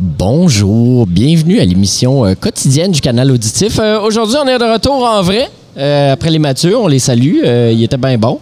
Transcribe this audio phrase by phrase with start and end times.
[0.00, 3.80] Bonjour, bienvenue à l'émission euh, quotidienne du canal auditif.
[3.80, 5.50] Euh, Aujourd'hui, on est de retour en vrai.
[5.76, 7.38] euh, après les matures, on les salue.
[7.44, 8.38] Il était bien bon.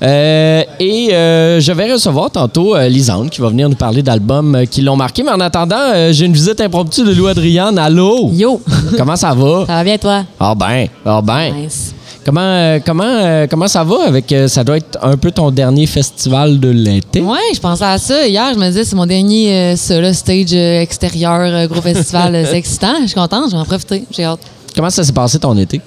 [0.00, 5.24] Et je vais recevoir tantôt Lisande qui va venir nous parler d'albums qui l'ont marqué.
[5.24, 7.78] Mais en attendant, j'ai une visite impromptue de Lou Adriane.
[7.78, 8.30] Allô?
[8.32, 8.60] Yo,
[8.96, 9.66] Comment ça va?
[9.66, 10.22] ça va bien toi?
[10.38, 11.52] Ah ben, ah ben.
[11.64, 11.94] Nice.
[12.24, 14.30] Comment, euh, comment, euh, comment ça va avec...
[14.32, 17.20] euh, ça doit être un peu ton dernier festival de l'été?
[17.20, 18.26] Ouais, je pensais à ça.
[18.28, 22.46] Hier, je me disais, c'est mon dernier euh, là, stage extérieur, gros festival.
[22.48, 22.94] c'est excitant.
[23.02, 24.04] Je suis contente, je vais en profiter.
[24.10, 24.40] J'ai hâte.
[24.74, 25.80] Comment ça s'est passé ton été?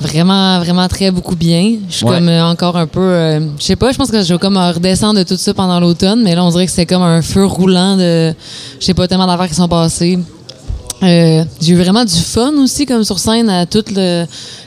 [0.00, 1.76] Vraiment, vraiment très beaucoup bien.
[1.88, 2.16] Je suis Ouais.
[2.16, 3.00] comme euh, encore un peu.
[3.00, 5.80] euh, je sais pas, je pense que je vais comme redescendre de tout ça pendant
[5.80, 8.34] l'automne, mais là, on dirait que c'est comme un feu roulant de.
[8.80, 10.18] Je sais pas, tellement d'affaires qui sont passées.
[11.02, 14.24] Euh, j'ai eu vraiment du fun aussi, comme sur scène, à tout le,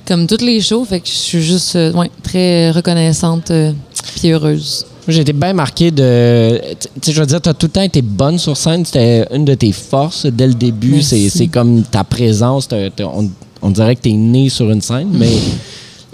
[0.08, 0.86] comme toutes les shows.
[0.86, 3.72] Fait que je suis juste euh, ouais, très reconnaissante euh,
[4.16, 4.86] puis heureuse.
[5.08, 6.62] J'ai été bien marqué de.
[6.80, 8.86] Tu sais, je veux dire, tu as tout le temps été bonne sur scène.
[8.86, 11.02] C'était une de tes forces dès le début.
[11.02, 12.68] C'est c'est comme ta présence.
[12.68, 13.28] T'as- t'as- on,
[13.64, 15.10] on dirait que tu es né sur une scène.
[15.12, 15.32] Mais,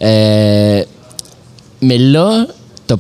[0.02, 0.84] euh,
[1.82, 2.48] mais là,
[2.88, 2.94] tu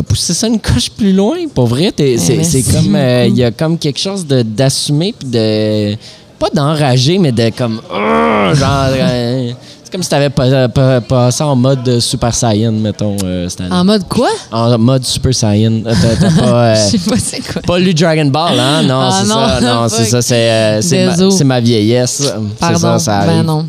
[0.00, 1.36] as, poussé ça une coche plus loin.
[1.54, 2.96] Pour vrai, c'est c'est comme.
[3.26, 5.12] Il y a comme quelque chose de- d'assumé.
[5.18, 5.94] Puis de.
[6.38, 7.80] Pas d'enrager, mais de comme.
[7.92, 8.88] Ah, genre.
[8.92, 9.50] euh,
[9.82, 13.72] c'est comme si tu avais passé en mode Super Saiyan, mettons, euh, cette année.
[13.74, 14.28] En mode quoi?
[14.52, 15.82] En mode Super Saiyan.
[15.86, 17.62] Euh, T'as pas, euh, Je sais pas c'est quoi.
[17.62, 18.82] pas lu Dragon Ball, hein?
[18.82, 19.60] Non, Ah, c'est ça.
[19.62, 20.22] Non, c'est ça.
[20.22, 22.32] C'est euh, c'est ma, ma vieillesse.
[22.60, 22.78] Pardon.
[22.78, 23.66] ça, ça ben non.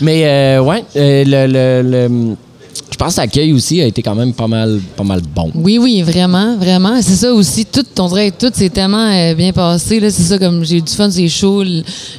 [0.00, 2.36] Mais euh, ouais, euh, le, le-
[2.98, 5.50] pense que l'accueil aussi a été quand même pas mal, pas mal bon.
[5.54, 7.00] Oui, oui, vraiment, vraiment.
[7.00, 7.64] C'est ça aussi.
[7.64, 10.00] Tout, on dirait que tout s'est tellement euh, bien passé.
[10.00, 10.10] là.
[10.10, 11.62] C'est ça, comme j'ai eu du fun, c'est chaud.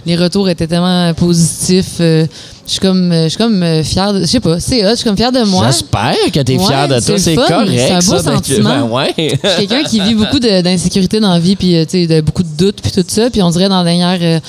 [0.05, 1.97] Les retours étaient tellement positifs.
[1.99, 2.25] euh,
[2.65, 4.21] je suis comme, je suis comme euh, fière de.
[4.21, 4.91] Je sais pas, c'est hot.
[4.91, 5.65] Je suis comme fière de moi.
[5.67, 7.13] J'espère que t'es Ouais, fier de toi.
[7.13, 7.71] le C'est correct.
[7.75, 8.69] C'est un beau ça, sentiment.
[8.69, 9.13] Ben ouais.
[9.17, 12.55] Je suis quelqu'un qui vit beaucoup d'insécurité dans la vie, puis tu de beaucoup de
[12.57, 13.29] doutes, puis tout ça.
[13.31, 14.39] Puis on dirait dans la dernière, euh,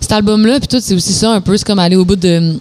[0.00, 1.56] cet album-là, puis tout, c'est aussi ça un peu.
[1.56, 2.54] C'est comme aller au bout de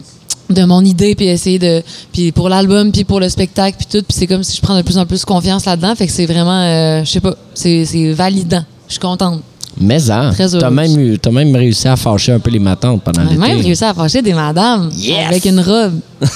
[0.50, 4.04] de mon idée puis essayer de puis pour l'album puis pour le spectacle puis tout
[4.08, 6.26] puis c'est comme si je prends de plus en plus confiance là-dedans fait que c'est
[6.26, 9.42] vraiment euh, je sais pas c'est c'est validant je suis contente
[9.80, 13.04] Mais hein, Très t'as même, eu- t'as même réussi à fâcher un peu les matantes
[13.04, 13.68] pendant j'ai même l'été.
[13.68, 15.28] réussi à fâcher des madames Yes!
[15.30, 16.00] avec une robe.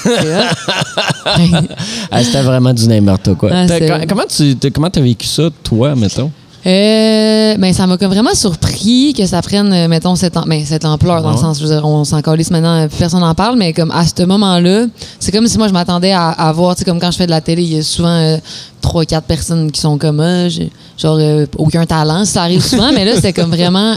[2.10, 3.50] Ah, C'était vraiment du n'importe quoi.
[3.52, 3.66] Ah,
[4.08, 6.30] comment tu comment t'as vécu ça, toi, mettons?
[6.66, 10.64] Euh, ben ça m'a comme vraiment surpris que ça prenne euh, mettons cette, am- ben,
[10.64, 11.40] cette ampleur dans le Ouais.
[11.42, 13.90] sens je veux dire on s'en calisse maintenant euh, plus personne n'en parle mais comme
[13.90, 14.86] à ce moment-là
[15.20, 17.26] c'est comme si moi je m'attendais à, à voir tu sais comme quand je fais
[17.26, 18.38] de la télé il y a souvent euh,
[18.80, 22.92] trois quatre personnes qui sont comme ah, j'ai- genre euh, aucun talent ça arrive souvent
[22.94, 23.96] mais là c'était comme vraiment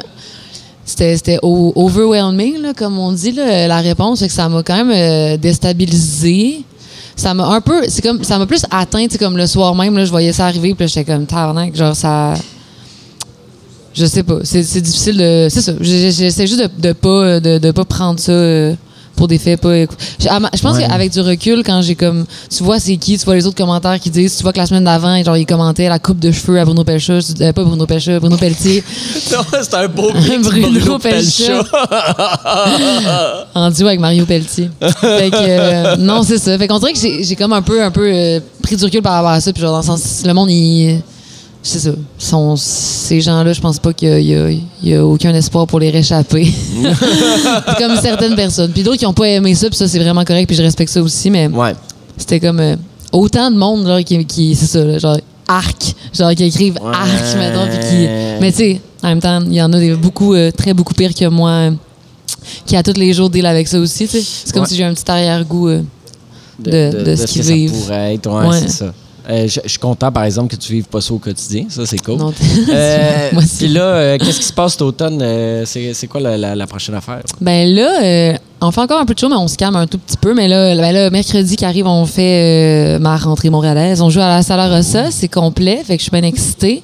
[0.83, 4.91] c'était overwhelming là, comme on dit là, la réponse c'est que ça m'a quand même
[4.93, 6.63] euh, déstabilisé
[7.15, 9.73] ça m'a un peu c'est comme ça m'a plus atteint tu sais, comme le soir
[9.73, 12.33] même là je voyais ça arriver puis là, j'étais comme tabarnak genre ça
[13.97, 14.39] je sais pas.
[14.43, 15.47] C'est difficile de.
[15.49, 15.73] C'est ça.
[15.81, 18.73] J'essaie juste de, de pas de, de pas prendre ça euh,
[19.15, 19.75] pour des faits pas.
[19.75, 20.85] écou- Je pense Ouais.
[20.87, 22.25] qu'avec du recul, quand j'ai comme.
[22.55, 24.67] Tu vois c'est qui, tu vois les autres commentaires qui disent, tu vois que la
[24.67, 27.85] semaine d'avant, genre, ils commentaient la coupe de cheveux à Bruno dis, euh, pas Bruno
[27.87, 28.83] Pelchat, Bruno Pelletier.
[29.31, 31.63] Non, c'est un beau Bruno Pelchat.
[33.55, 34.69] en duo avec Mario Pelletier.
[34.79, 36.57] fait que, euh, non, c'est ça.
[36.57, 39.01] Fait qu'on dirait que j'ai j'ai comme un peu, un peu euh, pris du recul
[39.01, 39.51] par rapport à ça.
[39.51, 41.01] Puis genre, dans le sens, le monde, il.
[41.69, 41.91] C'est ça.
[42.17, 45.67] Sont, ces gens-là, je pense pas qu'il y a, y a- y a aucun espoir
[45.67, 46.47] pour les réchapper.
[47.77, 48.71] comme certaines personnes.
[48.71, 50.91] Puis d'autres qui ont pas aimé ça, puis ça, c'est vraiment correct, puis je respecte
[50.91, 51.73] ça aussi, mais Ouais.
[52.15, 52.75] c'était comme euh,
[53.11, 55.17] autant de monde, genre, qui, qui c'est ça, là, genre,
[55.47, 58.07] arc, genre, qui écrivent arc, puis qui.
[58.39, 60.93] Mais tu sais, en même temps, il y en a des, beaucoup, euh, très beaucoup
[60.93, 61.71] pire que moi, euh,
[62.65, 64.23] qui à tous les jours deal avec ça aussi, tu sais.
[64.45, 64.69] C'est comme Ouais.
[64.69, 65.69] si j'ai un petit arrière-goût.
[66.59, 67.71] de- de ce qu'ils que ça vivent.
[67.71, 68.57] pourrait être, Ouais.
[68.61, 68.93] c'est ça.
[69.29, 71.65] Euh, je je suis content, par exemple, que tu vives pas ça au quotidien.
[71.69, 72.17] Ça, c'est cool.
[72.17, 72.33] non,
[72.69, 73.57] Euh, moi aussi.
[73.57, 75.19] Puis là, euh, qu'est-ce qui se passe cet automne?
[75.21, 77.21] Euh, c'est quoi la, la- la prochaine affaire?
[77.41, 79.97] Ben là, on fait encore un peu de show, mais on se calme un tout
[79.97, 80.33] petit peu.
[80.33, 84.01] Mais là, ben là mercredi qui arrive, on fait ma rentrée montréalaise.
[84.01, 86.81] On joue à la Sala Rossa, c'est complet, fait que je suis bien excitée.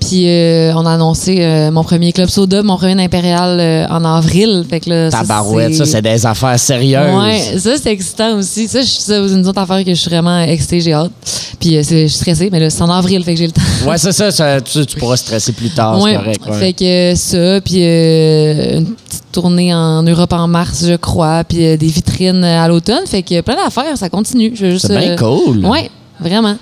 [0.00, 4.04] Puis euh, on a annoncé euh, mon premier club soda, mon premier impérial euh, en
[4.04, 4.64] avril.
[4.70, 7.14] Fait que là, ça, Tabarouette, ça, c'est des affaires sérieuses.
[7.20, 8.68] Ouais, ça c'est excitant aussi.
[8.68, 11.10] Ça, c'est une autre affaire que je suis vraiment excitée, j'ai hâte.
[11.58, 13.60] Puis c'est- je suis stressée, mais là, c'est en avril, fait que j'ai le temps.
[13.88, 16.40] Ouais, c'est ça, ça, tu, tu pourras stresser plus tard, Ouais, c'est correct.
[16.48, 16.58] ouais.
[16.58, 21.86] Fait que ça, puis une petite tournée en Europe en mars, je crois, puis des
[21.88, 23.04] vitrines à l'automne.
[23.06, 24.54] Fait que plein d'affaires, ça continue.
[24.56, 25.66] C'est bien cool.
[25.66, 25.90] Ouais,
[26.20, 26.56] vraiment.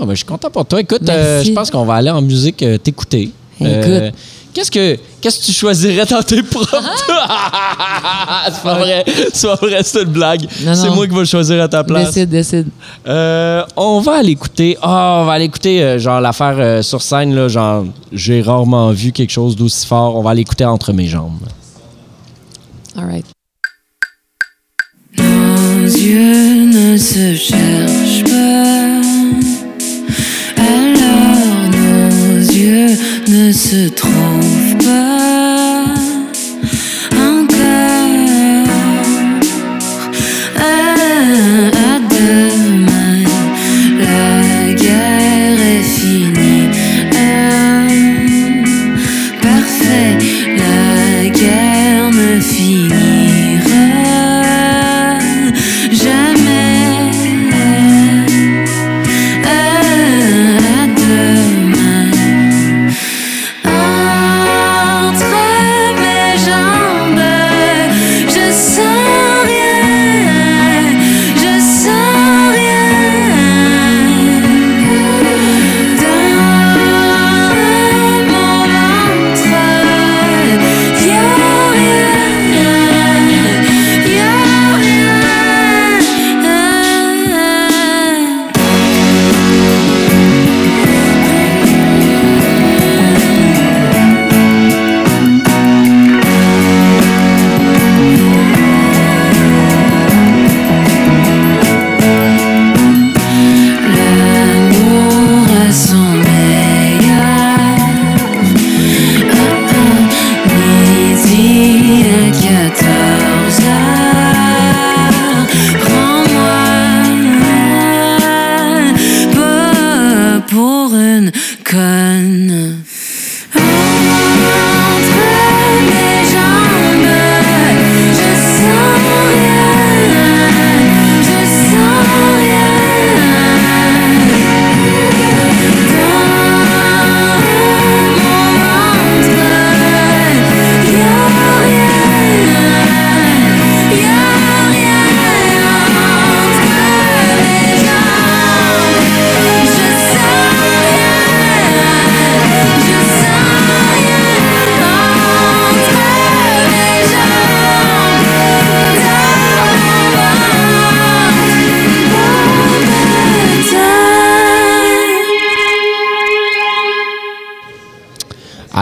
[0.00, 0.80] Ah, ben, je suis content pour toi.
[0.80, 3.30] Écoute, euh, je pense qu'on va aller en musique euh, t'écouter.
[3.60, 4.10] Euh,
[4.52, 6.78] Qu'est-ce que qu'est-ce que tu choisirais dans tes propres
[8.52, 10.46] C'est pas vrai, c'est pas vrai, c'est une blague.
[10.62, 12.08] Non, C'est moi qui vais le choisir à ta place.
[12.12, 12.68] Décide, décide.
[13.06, 14.76] Euh, on va aller écouter.
[14.82, 18.90] Ah, on va aller écouter euh, genre l'affaire euh, sur scène là, genre j'ai rarement
[18.90, 20.16] vu quelque chose d'aussi fort.
[20.16, 21.40] On va aller écouter entre mes jambes.
[22.98, 23.24] All right.
[25.18, 28.81] Nos yeux ne se cherchent pas.
[30.62, 32.96] Alors nos yeux
[33.28, 35.21] ne se trouvent pas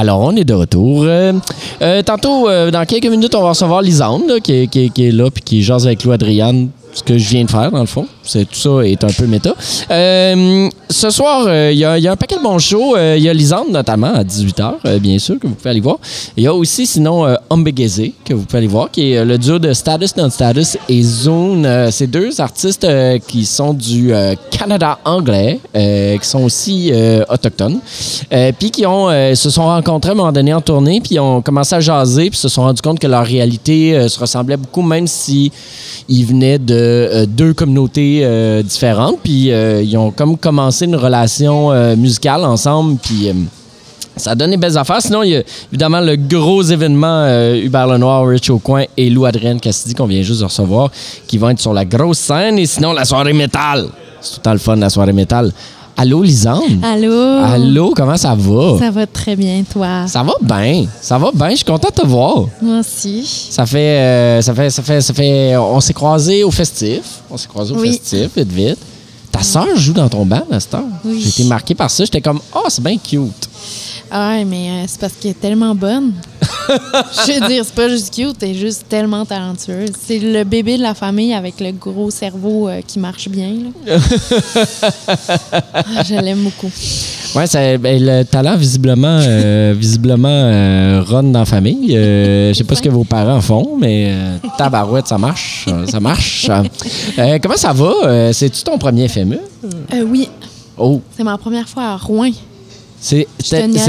[0.01, 1.03] Alors, on est de retour.
[1.05, 1.35] Euh,
[1.83, 4.89] euh, tantôt, euh, dans quelques minutes, on va recevoir Lisande, là, qui, est- qui est-
[4.89, 6.71] qui est là puis qui jase avec Lou Adriane.
[6.95, 8.07] Ce que je viens de faire, dans le fond.
[8.23, 9.55] Tout ça est un peu méta.
[9.91, 12.97] Euh, ce soir, euh, il y, a- un paquet de bons shows.
[12.97, 15.99] Euh, Il y a Lisande, notamment, à 18h, bien sûr, que vous pouvez aller voir.
[16.37, 17.35] Il y a aussi, sinon, euh,
[18.25, 21.69] que vous pouvez aller voir, qui est le duo de Status Non-Status et Zone.
[21.91, 22.87] C'est deux artistes
[23.27, 24.13] qui sont du
[24.51, 26.93] Canada anglais, qui sont aussi
[27.29, 27.81] autochtones,
[28.59, 31.75] puis qui ont, se sont rencontrés à un moment donné en tournée, puis ont commencé
[31.75, 35.51] à jaser, puis se sont rendus compte que leur réalité se ressemblait beaucoup, même si
[36.09, 41.73] ils venaient de deux communautés euh, différentes, puis euh, ils ont comme commencé une relation
[41.73, 43.33] euh, musicale ensemble, puis
[44.17, 45.01] ça a donné belles affaires.
[45.01, 49.25] Sinon, il y a évidemment le gros événement Hubert Lenoir, Rich au coin et Lou
[49.25, 50.91] Adrienne Cassidy qu'on vient juste de recevoir,
[51.27, 52.59] qui vont être sur la grosse scène.
[52.59, 53.87] Et sinon, la soirée métal.
[54.21, 55.53] C'est tout le temps le fun, la soirée métal.
[56.03, 56.79] Allô, Lisande?
[56.83, 57.13] Allô?
[57.45, 58.79] Allô, comment ça va?
[58.79, 60.07] Ça va très bien, toi?
[60.09, 60.87] Ça va bien.
[61.03, 61.51] Ça va bien.
[61.51, 62.47] Je suis content de te voir.
[62.63, 63.23] Moi aussi.
[63.51, 65.57] Ça fait, euh, ça fait, ça fait, ça fait.
[65.59, 67.03] On s'est croisés au festif.
[67.31, 67.91] On s'est croisés au Oui.
[67.93, 68.79] festif, vite, vite.
[69.31, 70.85] Ta sœur joue dans ton band à cette heure.
[71.05, 71.21] Oui.
[71.21, 72.03] J'ai été marqué par ça.
[72.03, 73.51] J'étais comme, oh, c'est bien cute.
[74.13, 76.13] Ah ouais, mais euh, c'est parce qu'elle est tellement bonne.
[76.71, 79.93] Je veux dire, c'est pas juste cute, elle est juste tellement talentueuse.
[80.05, 83.53] C'est le bébé de la famille avec le gros cerveau euh, qui marche bien.
[83.87, 83.97] là.
[85.73, 86.71] Ah, Je l'aime beaucoup.
[87.35, 91.93] Ouais, ça, ben, le talent visiblement, euh, visiblement run dans la famille.
[91.93, 94.13] Je sais pas ce que vos parents font, mais
[94.59, 96.51] tabarouette, ça marche, ça marche.
[97.43, 98.33] Comment ça va?
[98.33, 99.39] C'est-tu ton premier FME
[100.07, 100.29] oui,
[100.83, 102.31] Oh, c'est ma première fois à Rouen.
[103.01, 103.27] C'est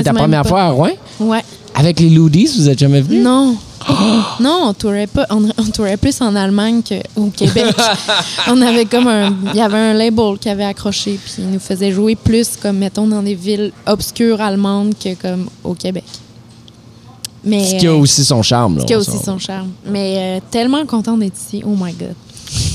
[0.04, 0.50] ta première pas.
[0.50, 0.92] fois à Rouen?
[1.20, 1.44] Ouais.
[1.76, 2.52] avec les Loodies.
[2.58, 3.24] Vous êtes jamais venus?
[3.24, 3.56] Non.
[4.40, 5.26] Non, on tourait pas.
[5.30, 7.66] On, on tourait plus en Allemagne qu'au Québec.
[8.48, 9.34] on avait comme un.
[9.54, 12.78] Il y avait un label qui avait accroché, puis il nous faisait jouer plus comme
[12.78, 16.04] mettons dans des villes obscures allemandes que comme au Québec.
[17.44, 18.76] Mais Ce qui a aussi son charme.
[18.76, 19.72] Là, ce qui a aussi son charme.
[19.86, 21.64] Mais euh, tellement contente d'être ici.
[21.66, 22.14] Oh my god.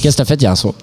[0.02, 0.75] Qu'est-ce que t'as fait hier soir?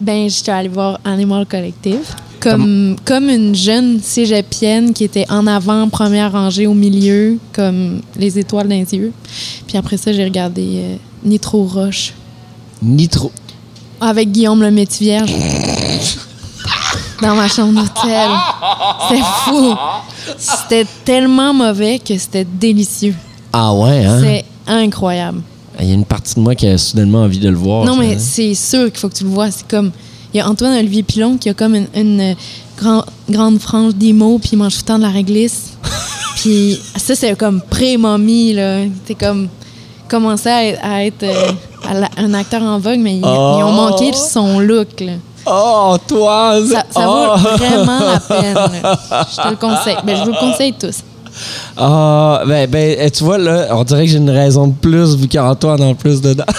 [0.00, 5.88] Ben, j'étais allée voir Animal Collective, Comme, comme une jeune cégepienne qui était en avant,
[5.88, 9.12] première rangée au milieu, comme les étoiles dans les yeux.
[9.66, 12.12] Puis après ça, j'ai regardé euh, Nitro Roche
[12.82, 13.32] Nitro.
[14.00, 15.34] avec Guillaume le métier vierge
[17.22, 18.28] dans ma chambre d'hôtel.
[19.08, 19.74] C'était fou.
[20.36, 23.14] C'était tellement mauvais que c'était délicieux.
[23.52, 24.20] Ah ouais, hein?
[24.22, 25.40] C'est incroyable.
[25.80, 27.84] Il y a une partie de moi qui a soudainement envie de le voir.
[27.84, 29.50] Non, mais c'est sûr qu'il faut que tu le vois.
[29.50, 29.90] C'est comme.
[30.34, 32.34] Il y a Antoine Olivier Pilon qui a comme une, une, euh,
[32.78, 35.72] grand- grande frange d'emo, puis il mange tout le temps de la réglisse.
[36.36, 38.80] puis ça, c'est comme pré-momie, là.
[39.06, 39.48] C'est comme.
[40.08, 41.50] Commencer à être, à être, euh,
[41.88, 43.24] à la- un acteur en vogue, mais ils, ils
[43.64, 45.14] ont manqué de son look, là.
[45.46, 46.66] Oh, Antoine!
[46.68, 47.36] Ça, ça oh.
[47.36, 48.54] vaut vraiment la peine.
[48.54, 48.98] là.
[49.30, 49.96] Je te le conseille.
[50.04, 50.98] Ben, je vous le conseille tous.
[51.76, 55.16] Ah, ben, ben, eh, tu vois, là, on dirait que j'ai une raison de plus
[55.16, 56.44] vu qu'il y a Antoine en plus dedans.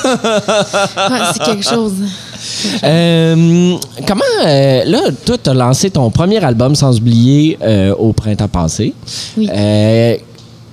[1.10, 1.94] Ouais, c'est quelque chose.
[2.84, 8.14] Euh, comment, euh, là, toi, tu as lancé ton premier album sans oublier euh, au
[8.14, 8.94] printemps passé.
[9.38, 9.48] Oui.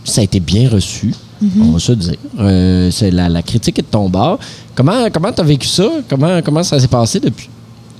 [0.05, 1.15] Ça a été bien reçu,
[1.61, 2.17] on va se dire.
[2.39, 4.39] Euh, c'est la, la critique est de ton bord.
[4.75, 5.89] Comment comment tu as vécu ça?
[6.09, 7.49] Comment, comment ça s'est passé depuis?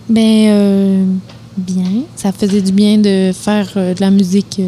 [0.09, 1.05] Ben, euh,
[1.57, 2.03] bien.
[2.15, 4.61] Ça faisait du bien de faire euh, de la musique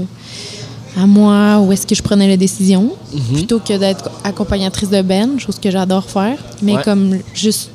[0.96, 2.92] à moi, où est-ce que je prenais les décisions,
[3.34, 6.38] plutôt que d'être accompagnatrice de Ben, chose que j'adore faire.
[6.62, 6.82] Mais Ouais.
[6.82, 7.70] comme juste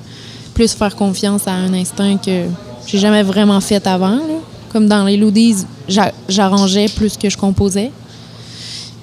[0.54, 2.46] plus faire confiance à un instinct que
[2.88, 4.16] j'ai jamais vraiment fait avant.
[4.16, 4.40] là.
[4.72, 7.92] Comme dans les Loodies, j'a- j'arrangeais plus que je composais.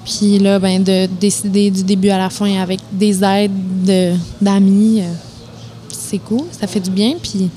[0.05, 3.51] Puis là, ben, de décider du début à la fin avec des aides
[3.85, 5.05] de- d'amis, euh,
[5.89, 7.13] c'est cool, ça fait du bien.
[7.21, 7.49] Puis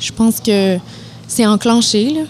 [0.00, 0.76] je pense que
[1.28, 2.10] c'est enclenché.
[2.10, 2.20] Là,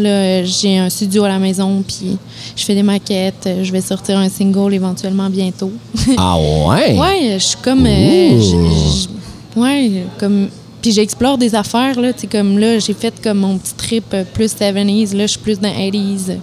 [0.00, 2.16] Là, j'ai un studio à la maison, puis
[2.56, 3.46] je fais des maquettes.
[3.46, 5.70] euh, Je vais sortir un single éventuellement bientôt.
[6.16, 6.98] Ah ouais?
[6.98, 7.86] ouais, je suis comme.
[7.86, 8.40] euh, Ouh.
[8.40, 9.06] je-
[9.56, 10.48] je- ouais, comme.
[10.82, 12.12] Puis j'explore des affaires, là.
[12.12, 15.14] Tu sais, comme là, j'ai fait comme mon petit trip euh, plus 70s.
[15.14, 16.38] Là, je suis plus dans 80s.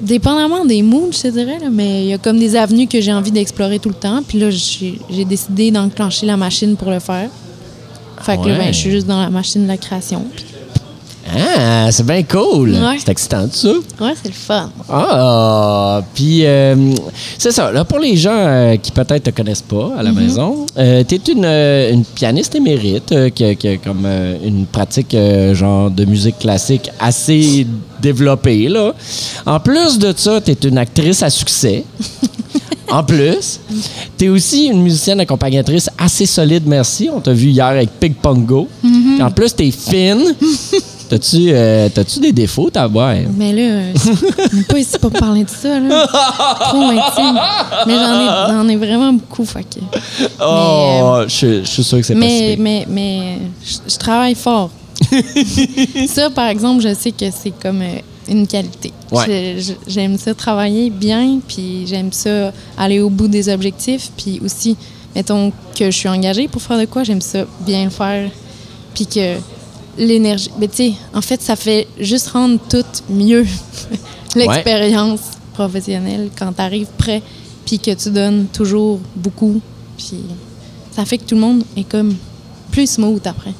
[0.00, 3.00] Dépendamment des moods, je te dirais, là, mais il y a comme des avenues que
[3.00, 4.22] j'ai envie d'explorer tout le temps.
[4.26, 7.28] Puis là, j'ai décidé d'enclencher la machine pour le faire.
[8.22, 10.24] Fait que là, ben, je suis juste dans la machine de la création.
[10.34, 10.44] Puis,
[11.34, 12.70] Ah, c'est bien cool.
[12.70, 12.96] Ouais.
[12.98, 13.68] C'est excitant, tout ça.
[14.00, 14.70] ouais, c'est le fun.
[14.88, 16.74] Ah, puis euh,
[17.36, 17.70] c'est ça.
[17.70, 21.16] Là, pour les gens euh, qui peut-être te connaissent pas à la maison, euh, tu
[21.16, 25.16] es une, euh, une pianiste émérite qui, a, qui a comme une pratique
[25.52, 27.66] genre de musique classique assez
[28.00, 28.68] développée.
[28.68, 28.92] Là.
[29.46, 31.84] En plus de ça, tu es une actrice à succès.
[32.90, 33.60] En plus,
[34.16, 37.10] tu es aussi une musicienne accompagnatrice assez solide, merci.
[37.14, 38.66] On t'a vu hier avec Pig Pongo.
[38.80, 40.34] Puis En plus, tu es fine.
[41.08, 43.14] T'as-tu euh, t'as-tu des défauts, ta boire?
[43.36, 43.92] Mais là, euh,
[44.52, 46.06] n'est pas ici pour parler de ça, là.
[46.06, 47.40] Trop intime.
[47.86, 49.80] Mais j'en ai, ai vraiment beaucoup, que-
[50.40, 54.34] Oh, je, je suis sûr que c'est euh, Mais, pas mais, mais je, je travaille
[54.34, 54.70] fort.
[56.08, 58.92] ça, par exemple, je sais que c'est comme euh, une qualité.
[59.10, 59.24] Ouais.
[59.26, 64.40] Je- je- J'aime ça travailler bien, puis j'aime ça aller au bout des objectifs, puis
[64.44, 64.76] aussi,
[65.14, 68.28] mettons que je suis engagée pour faire de quoi, j'aime ça bien le faire,
[68.94, 69.36] puis que
[69.98, 70.50] l'énergie...
[70.58, 73.46] Mais tu sais, en fait, ça fait juste rendre tout mieux.
[74.36, 75.20] L'expérience
[75.52, 77.22] professionnelle quand tu arrives prêt,
[77.66, 79.60] puis que tu donnes toujours beaucoup,
[79.96, 80.20] puis
[80.94, 82.14] ça fait que tout le monde est comme
[82.70, 83.52] plus smooth après.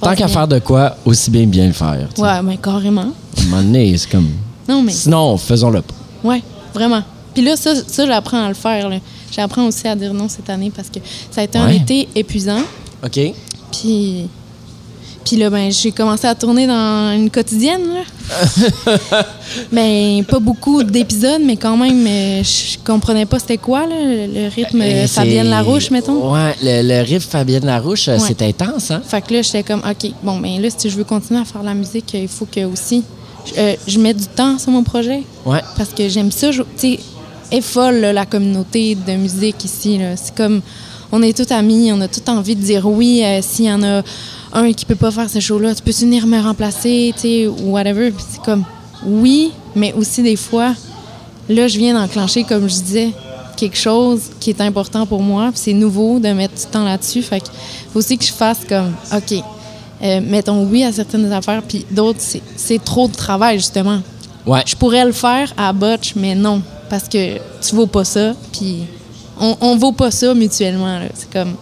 [0.00, 2.08] Tant qu'à faire de quoi, aussi bien bien le faire.
[2.14, 2.22] tu sais.
[2.22, 3.02] Ouais, mais carrément.
[3.02, 4.30] À un moment donné, c'est comme.
[4.68, 5.94] Non, mais Sinon, faisons-le pas.
[6.24, 6.42] ouais,
[6.74, 7.02] vraiment.
[7.34, 8.90] Puis là, ça, ça j'apprends à le faire.
[9.30, 10.98] J'apprends aussi à dire non cette année parce que
[11.30, 12.62] ça a été un été épuisant.
[13.04, 13.20] OK?
[13.70, 14.26] Puis,
[15.26, 17.82] puis là, ben, j'ai commencé à tourner dans une quotidienne.
[17.82, 19.02] Là.
[19.72, 24.48] ben, pas beaucoup d'épisodes, mais quand même, euh, je comprenais pas c'était quoi là, le,
[24.48, 26.32] rythme Euh, euh, Fabienne Larouche, mettons.
[26.32, 28.24] Ouais, le, le riff Fabienne Larouche, euh, Ouais.
[28.24, 29.02] c'est intense, hein?
[29.04, 31.62] Fait que là, j'étais comme, OK, bon, ben là, si je veux continuer à faire
[31.62, 33.02] de la musique, il faut que aussi
[33.46, 35.24] je, euh, je mette du temps sur mon projet.
[35.44, 35.60] Ouais.
[35.76, 36.50] Parce que j'aime ça.
[36.52, 37.00] Tu sais,
[37.50, 39.98] est folle, là, la communauté de musique ici.
[40.16, 40.62] C'est comme,
[41.12, 43.82] on est tous amis, on a tous envie de dire oui euh, s'il y en
[43.82, 44.02] a
[44.52, 47.72] un qui peut pas faire ce show-là, tu peux venir me remplacer, tu sais, ou
[47.72, 48.10] whatever?
[48.10, 48.64] Puis c'est comme,
[49.04, 50.74] oui, mais aussi des fois,
[51.48, 53.10] là, je viens d'enclencher, comme je disais,
[53.56, 55.48] quelque chose qui est important pour moi.
[55.50, 57.22] puis c'est nouveau de mettre du temps là-dessus.
[57.22, 57.52] Fait qu'il
[57.92, 59.42] faut aussi que je fasse comme, OK,
[60.02, 64.00] euh, mettons oui à certaines affaires, puis d'autres, c'est- trop de travail, justement.
[64.46, 64.62] Ouais.
[64.66, 66.60] Je pourrais le faire à botch, mais non,
[66.90, 67.36] parce que
[67.66, 68.80] tu vaux pas ça, puis
[69.40, 71.00] on, on vaut pas ça mutuellement.
[71.14, 71.54] C'est comme,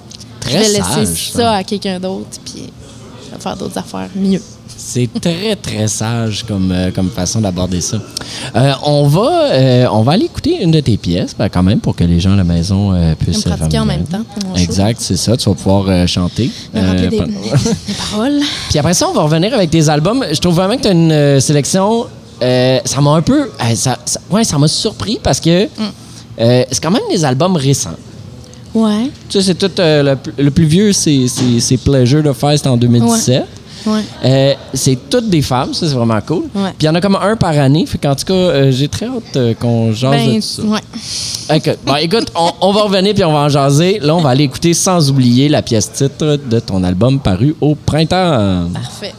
[0.50, 1.38] je vais sage, laisser ça.
[1.38, 2.64] ça à quelqu'un d'autre, puis
[3.26, 4.40] je vais faire d'autres affaires mieux.
[4.76, 7.98] C'est très, très sage comme, euh, comme façon d'aborder ça.
[8.56, 11.80] Euh, on, va, euh, on va aller écouter une de tes pièces, ben, quand même,
[11.80, 13.44] pour que les gens à la maison puissent...
[13.44, 14.24] pratiquer en même temps.
[14.56, 15.36] Exact, c'est ça.
[15.36, 16.50] Tu vas pouvoir chanter.
[16.74, 18.40] Me des, des paroles.
[18.70, 20.24] Puis après ça, on va revenir avec tes albums.
[20.30, 22.06] Je trouve vraiment que tu as une sélection.
[22.40, 23.50] ça m'a un peu.
[23.74, 25.68] ça, ça- ouais, ça m'a surpris parce que
[26.40, 27.96] euh, c'est quand même des albums récents.
[28.74, 29.10] Ouais.
[29.28, 29.70] Tu sais, c'est tout.
[29.80, 30.02] euh,
[30.36, 31.26] le, le plus vieux, c'est,
[31.84, 33.44] Pleasure de Fest en 2017.
[33.86, 34.00] Ouais.
[34.24, 36.44] Euh, c'est toutes des femmes, ça c'est vraiment cool.
[36.54, 37.84] Puis il y en a comme un par année.
[37.84, 40.62] Fait qu'en tout cas, euh, j'ai très hâte qu'on jase Ben, de ça.
[40.62, 41.60] ouais.
[41.84, 43.98] Bon, écoute, on, on va revenir puis on va en jaser.
[44.00, 47.74] Là, on va aller écouter sans oublier la pièce titre de ton album paru au
[47.74, 48.68] printemps.
[48.72, 49.12] Parfait.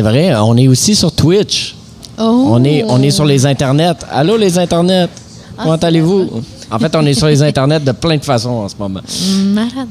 [0.00, 1.74] C'est vrai, on est aussi sur Twitch.
[2.18, 2.22] Oh.
[2.22, 3.98] On est, on est sur les internets.
[4.10, 5.10] Allô, les internets?
[5.58, 6.40] Comment allez-vous?
[6.70, 9.02] En fait, on est sur les internets de plein de façons en ce moment.
[9.44, 9.88] Malade.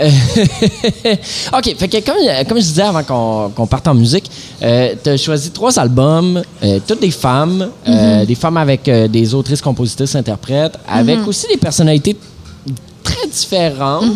[1.56, 2.16] OK, fait que comme,
[2.48, 3.04] comme je disais avant
[3.54, 4.28] qu'on parte en musique,
[4.58, 4.66] tu
[5.10, 9.62] as choisi trois albums, euh, toutes des femmes, euh, des femmes avec euh, des autrices,
[9.62, 12.16] compositrices, interprètes, avec aussi des personnalités
[13.04, 14.06] très différentes.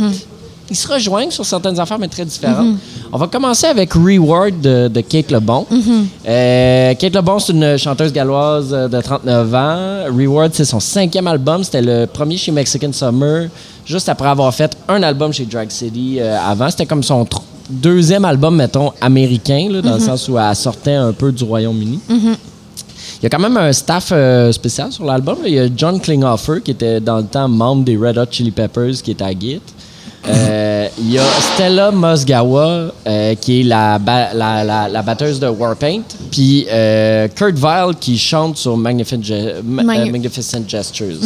[0.71, 2.77] Ils se rejoignent sur certaines affaires, mais très différentes.
[3.13, 5.67] On va commencer avec Reward de, de Kate Lebon.
[6.29, 10.05] Euh, Kate Lebon, c'est une chanteuse galloise de 39 ans.
[10.17, 11.65] Reward, c'est son cinquième album.
[11.65, 13.49] C'était le premier chez Mexican Summer,
[13.85, 16.71] juste après avoir fait un album chez Drag City euh, avant.
[16.71, 17.27] C'était comme son
[17.69, 21.99] deuxième album, mettons, américain, là, dans le sens où elle sortait un peu du Royaume-Uni.
[22.09, 25.39] Il y a quand même un staff euh, spécial sur l'album.
[25.45, 28.51] Il y a John Klinghoffer, qui était dans le temps membre des Red Hot Chili
[28.51, 29.61] Peppers, qui est à Git.
[30.31, 31.23] Euh, Il y a
[31.55, 36.03] Stella Mosgawa, euh, qui est la, ba- la, la, la batteuse de Warpaint.
[36.31, 41.17] Puis euh, Kurt Vile, qui chante sur Magnificent, Ge- Ma- Mag- Magnificent Gestures.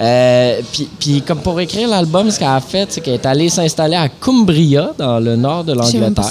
[0.00, 3.48] Euh, puis, puis comme pour écrire l'album, ce qu'elle a fait, c'est qu'elle est allée
[3.48, 6.24] s'installer à Cumbria, dans le nord de l'Angleterre.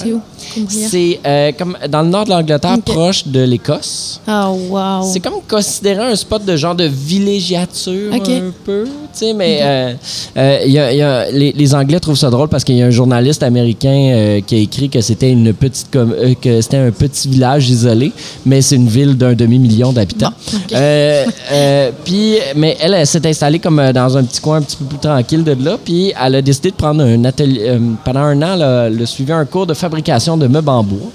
[0.70, 4.20] C'est euh, comme dans le nord de l'Angleterre, proche de l'Écosse.
[4.28, 5.04] Oh, wow.
[5.12, 8.86] C'est comme considéré un spot de genre de villégiature un peu,
[9.18, 9.94] tu sais, mais euh,
[10.38, 12.86] euh, y a- y a- les, les Anglais trouvent ça drôle parce qu'il y a
[12.86, 17.28] un journaliste américain euh, qui a écrit que c'était une petite que c'était un petit
[17.30, 18.12] village isolé,
[18.46, 20.34] mais c'est une ville d'un demi-million d'habitants.
[20.72, 24.86] Bon, puis, mais elle, elle s'est installée comme dans un petit coin un petit peu
[24.86, 27.80] plus tranquille de là, puis elle a décidé de prendre un atelier.
[28.04, 31.12] pendant un an, là, elle a suivi un cours de fabrication de meubles en bois.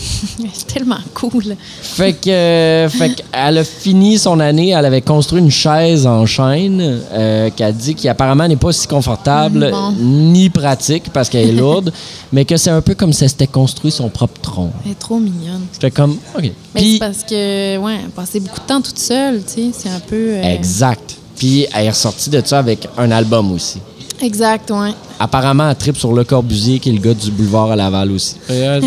[0.54, 1.56] C'est tellement cool.
[1.82, 6.24] Fait que, euh, fait qu'elle a fini son année, elle avait construit une chaise en
[6.26, 6.80] chaîne
[7.12, 9.92] euh, qu'elle dit qui apparemment n'est pas si confortable bon.
[9.98, 11.92] ni pratique parce qu'elle est lourde,
[12.32, 14.70] mais que c'est un peu comme si elle s'était construit son propre tronc.
[14.84, 15.66] Elle est trop mignonne.
[15.74, 16.42] J'étais comme, OK.
[16.42, 19.88] Mais Puis, c'est parce que, ouais, passer beaucoup de temps toute seule, tu sais, c'est
[19.90, 20.16] un peu.
[20.16, 21.16] euh, exact.
[21.36, 23.78] Puis elle est ressortie de ça avec un album aussi.
[24.22, 24.90] Exact, ouais.
[25.18, 28.36] Apparemment, elle tripe sur Le Corbusier, qui est le gars du boulevard à Laval aussi.
[28.46, 28.80] fait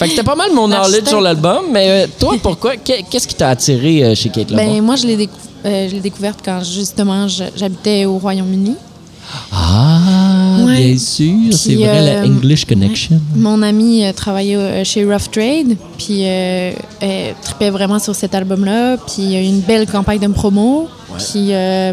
[0.00, 1.08] que c'était pas mal mon knowledge L'architecte.
[1.08, 2.76] sur l'album, mais euh, toi, pourquoi?
[2.76, 4.56] Qu'est- Qu'est-ce qui t'a attiré euh, chez Kate Lebon?
[4.74, 5.30] Ben, moi, je l'ai décou-
[5.66, 8.74] euh, découverte quand, justement, j'habitais au Royaume-Uni.
[9.52, 10.76] Ah, Ouais.
[10.90, 13.20] bien sûr, c'est vrai, la English Connection.
[13.34, 18.96] Mon amie euh, travaillait chez Rough Trade, puis euh, elle tripait vraiment sur cet album-là.
[18.98, 20.88] Puis il y a eu une belle campagne de promo.
[21.18, 21.92] Puis euh,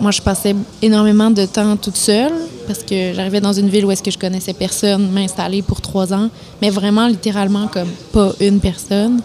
[0.00, 2.32] moi, je passais énormément de temps toute seule
[2.66, 6.12] parce que j'arrivais dans une ville où est-ce que je connaissais personne, m'installer pour trois
[6.12, 6.28] ans,
[6.62, 9.20] mais vraiment littéralement comme pas une personne.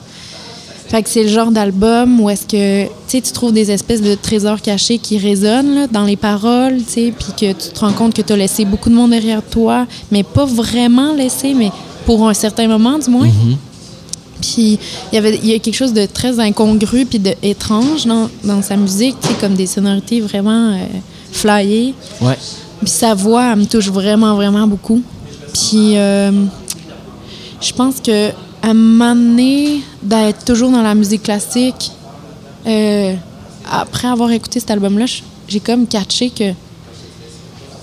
[0.88, 4.62] Fait que c'est le genre d'album où est-ce que tu trouves des espèces de trésors
[4.62, 8.38] cachés qui résonnent dans les paroles, puis que tu te rends compte que tu as
[8.38, 11.72] laissé beaucoup de monde derrière toi, mais pas vraiment laissé, mais
[12.06, 13.28] pour un certain moment du moins.
[14.46, 14.80] Puis
[15.12, 18.30] il y avait il y a quelque chose de très incongru puis de étrange dans,
[18.44, 20.86] dans sa musique, sais, comme des sonorités vraiment euh,
[21.32, 21.94] flyées.
[22.22, 22.38] Ouais.
[22.82, 25.02] Puis sa voix, elle me touche vraiment, vraiment beaucoup.
[25.54, 26.32] Puis euh,
[27.62, 28.30] je pense que
[28.62, 31.92] à m'amener d'être toujours dans la musique classique,
[32.66, 33.14] euh,
[33.72, 35.06] après avoir écouté cet album-là,
[35.48, 36.52] j'ai comme catché que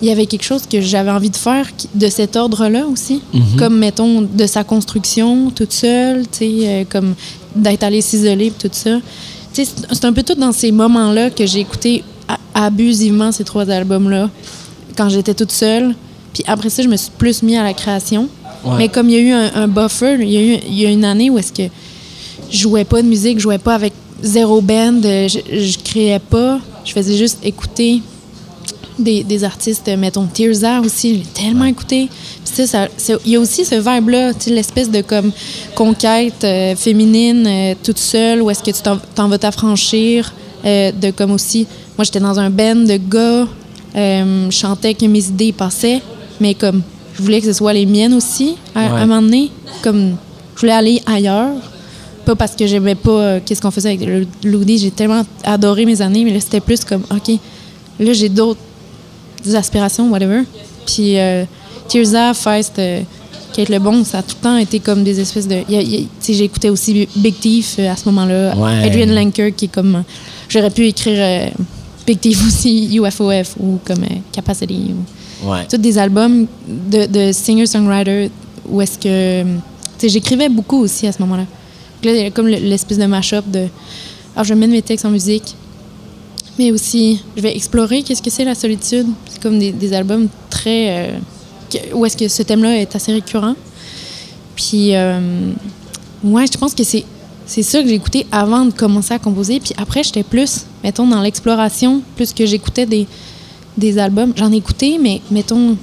[0.03, 3.23] il y avait quelque chose que j'avais envie de faire de cet ordre-là aussi.
[3.57, 7.15] Comme, mettons, de sa construction toute seule, tu sais, euh, comme
[7.55, 8.99] d'être allé s'isoler, tout ça.
[9.55, 12.03] Tu sais, c'est un peu tout dans ces moments-là que j'ai écouté
[12.53, 14.29] abusivement ces trois albums-là,
[14.97, 15.95] quand j'étais toute seule.
[16.35, 18.29] Puis après ça, je me suis plus mis à la création.
[18.65, 18.73] Ouais.
[18.79, 20.87] Mais comme il y a eu un, un buffer, il y, a eu, il y
[20.87, 21.71] a une année où est-ce que
[22.51, 26.19] je jouais pas de musique, je jouais pas avec zéro band, euh, je, je créais
[26.19, 28.03] pas, je faisais juste écouter
[28.99, 32.09] des, des artistes, euh, mettons Tirza aussi, j'ai tellement écouté.
[32.45, 32.89] Puis ça,
[33.25, 35.33] il y a aussi ce vibe-là, l'espèce de comme
[35.75, 38.83] conquête euh, féminine, euh, toute seule, où est-ce que tu
[39.15, 40.33] t'en, vas t'affranchir,
[40.65, 43.49] euh, de comme aussi, moi j'étais dans un band de gars,
[43.95, 46.01] je chantais que mes idées passaient,
[46.41, 46.83] mais comme
[47.15, 49.01] je voulais que ce soit les miennes aussi, à, à Ouais.
[49.01, 49.51] un moment donné,
[49.83, 50.17] comme
[50.55, 51.55] je voulais aller ailleurs.
[52.25, 54.07] Pas parce que j'aimais pas euh, qu'est-ce qu'on faisait avec
[54.45, 57.37] le j'ai tellement adoré mes années, mais là c'était plus comme OK,
[57.99, 58.61] là j'ai d'autres
[59.55, 60.43] aspirations, whatever.
[60.87, 61.45] Puis euh,
[61.89, 63.03] Tirza, Feist, euh,
[63.55, 65.63] Kate Le Bon, ça a tout le temps été comme des espèces de.
[66.43, 68.57] écouté aussi Big Thief euh, à ce moment-là.
[68.57, 68.85] Ouais.
[68.87, 69.97] Adrian Lenker, qui est comme.
[69.97, 70.01] euh,
[70.49, 71.49] J'aurais pu écrire euh,
[72.07, 74.91] Big Thief aussi, UFOF ou comme Capacity.
[74.93, 75.67] ou- Ouais.
[75.69, 78.31] tous des albums de, de singer-songwriter
[78.69, 79.45] où est-ce que.
[80.09, 81.45] J'écrivais beaucoup aussi à ce moment-là.
[82.05, 83.67] Là, il y a comme le- l'espèce de mash-up de.
[84.35, 85.55] Alors, je vais mettre mes textes en musique.
[86.59, 89.07] Mais aussi, je vais explorer qu'est-ce que c'est la solitude.
[89.43, 91.11] Comme des, des albums très.
[91.11, 91.19] euh,
[91.95, 93.55] où est-ce que ce thème-là est assez récurrent.
[94.57, 95.53] Puis, euh,
[96.25, 97.05] ouais, je pense que c'est.
[97.45, 99.59] C'est ça que j'ai écouté avant de commencer à composer.
[99.59, 103.07] Puis après, j'étais plus, mettons, dans l'exploration, plus que j'écoutais des,
[103.77, 104.33] des albums.
[104.37, 105.77] J'en ai écouté, mais mettons,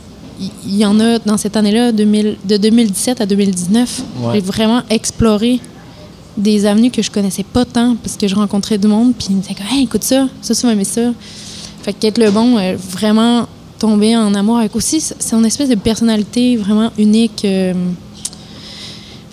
[0.66, 4.02] il y, en a dans cette année-là, 2000 de 2017 à 2019.
[4.22, 4.36] Ouais.
[4.36, 5.60] J'ai vraiment exploré
[6.38, 9.36] des avenues que je connaissais pas tant parce que je rencontrais du monde, puis ils
[9.36, 11.12] me disaient hey, écoute ça, ça, ça, mais ça.
[11.84, 13.48] Fait que Kate Lebon, euh, vraiment
[13.80, 17.44] tombé en amour avec aussi s- son espèce de personnalité vraiment unique.
[17.46, 17.74] euh,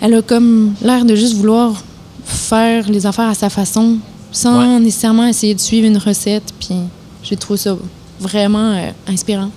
[0.01, 1.73] elle a comme l'air de juste vouloir
[2.25, 3.97] faire les affaires à sa façon
[4.31, 4.81] sans Ouais.
[4.81, 6.45] nécessairement essayer de suivre une recette.
[6.61, 6.75] Puis
[7.23, 7.77] j'ai trouvé ça
[8.21, 9.51] vraiment euh, inspirant.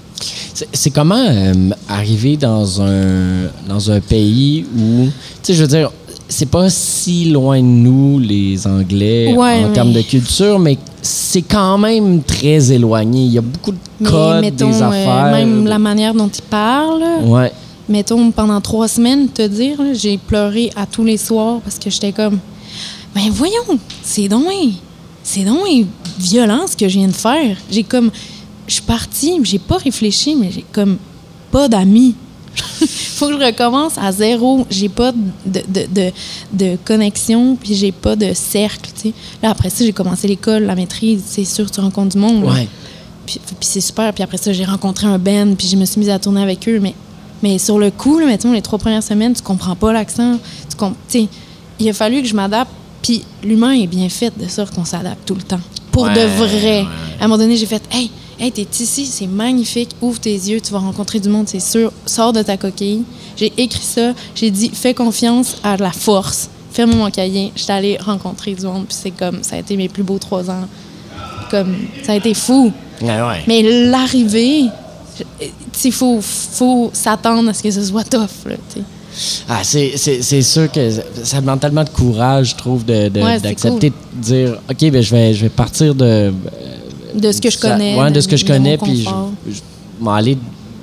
[0.53, 1.53] C'est- C'est comment euh,
[1.87, 5.11] arriver dans un, dans un pays où, tu
[5.43, 5.91] sais, je veux dire,
[6.31, 10.77] c'est pas si loin de nous, les Anglais, Ouais, en mais- termes de culture, mais
[11.01, 13.23] c'est quand même très éloigné.
[13.25, 15.31] Il y a beaucoup de Mais codes, mettons, des euh, affaires.
[15.31, 17.51] même la manière dont ils parlent, Ouais.
[17.87, 22.11] mettons, pendant trois semaines, te dire, j'ai pleuré à tous les soirs parce que j'étais
[22.11, 22.37] comme,
[23.15, 24.45] ben voyons, c'est donc,
[25.23, 25.59] c'est donc
[26.19, 27.57] violent ce que je viens de faire.
[27.71, 28.11] J'ai comme,
[28.67, 30.97] je suis partie, j'ai pas réfléchi, mais j'ai comme
[31.51, 32.13] pas d'amis.
[33.15, 34.65] Faut que je recommence à zéro.
[34.69, 36.11] J'ai pas de, de, de,
[36.53, 39.13] de connexion, puis j'ai pas de cercle, tu sais.
[39.43, 42.43] Là, après ça, j'ai commencé l'école, la maîtrise, c'est sûr, tu rencontres du monde.
[42.43, 42.67] Ouais.
[43.25, 44.13] Puis, puis c'est super.
[44.13, 46.67] Puis après ça, j'ai rencontré un band, puis je me suis mise à tourner avec
[46.69, 46.79] eux.
[46.81, 46.95] Mais,
[47.43, 50.37] mais sur le coup, là, mettons, les trois premières semaines, tu comprends pas l'accent.
[50.69, 51.27] Tu com- tu sais,
[51.79, 52.71] il a fallu que je m'adapte.
[53.01, 55.59] Puis l'humain est bien fait de sorte qu'on s'adapte tout le temps.
[55.91, 56.81] Pour Ouais, de vrai.
[56.81, 56.85] ouais.
[57.19, 59.89] À un moment donné, j'ai fait Hey, hey t'es ici, c'est magnifique.
[60.01, 61.91] Ouvre tes yeux, tu vas rencontrer du monde, c'est sûr.
[62.05, 63.03] Sors de ta coquille.
[63.35, 64.13] J'ai écrit ça.
[64.35, 66.49] J'ai dit Fais confiance à la force.
[66.71, 67.51] Ferme mon cahier.
[67.55, 68.85] J'étais allée rencontrer du monde.
[68.87, 70.67] Puis c'est comme, ça a été mes plus beaux trois ans.
[71.49, 72.71] Comme, ça a été fou.
[73.01, 73.43] Ouais, ouais.
[73.47, 74.65] Mais l'arrivée,
[75.83, 78.45] il faut, faut s'attendre à ce que ce soit tough.
[78.45, 78.55] Là.
[79.47, 80.91] Ah, c'est, sûr que
[81.23, 85.01] ça demande tellement de courage, je trouve, de, de- Ouais, d'accepter de dire OK, ben,
[85.01, 86.31] je, vais, je vais partir de.
[87.15, 87.95] De ce que je ça- connais.
[87.99, 89.09] ouais, de ce que je connais, puis je,
[89.99, 90.37] m'en aller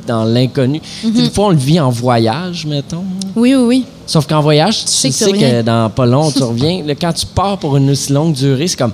[0.06, 0.80] dans l'inconnu.
[1.02, 3.02] Sais, Des fois, on le vit en voyage, mettons.
[3.34, 3.84] Oui, oui, oui.
[4.06, 5.62] Sauf qu'en voyage, tu sais que tu que, reviens.
[5.62, 6.84] dans pas long, tu reviens.
[7.00, 8.92] Quand tu pars pour une aussi longue durée, c'est comme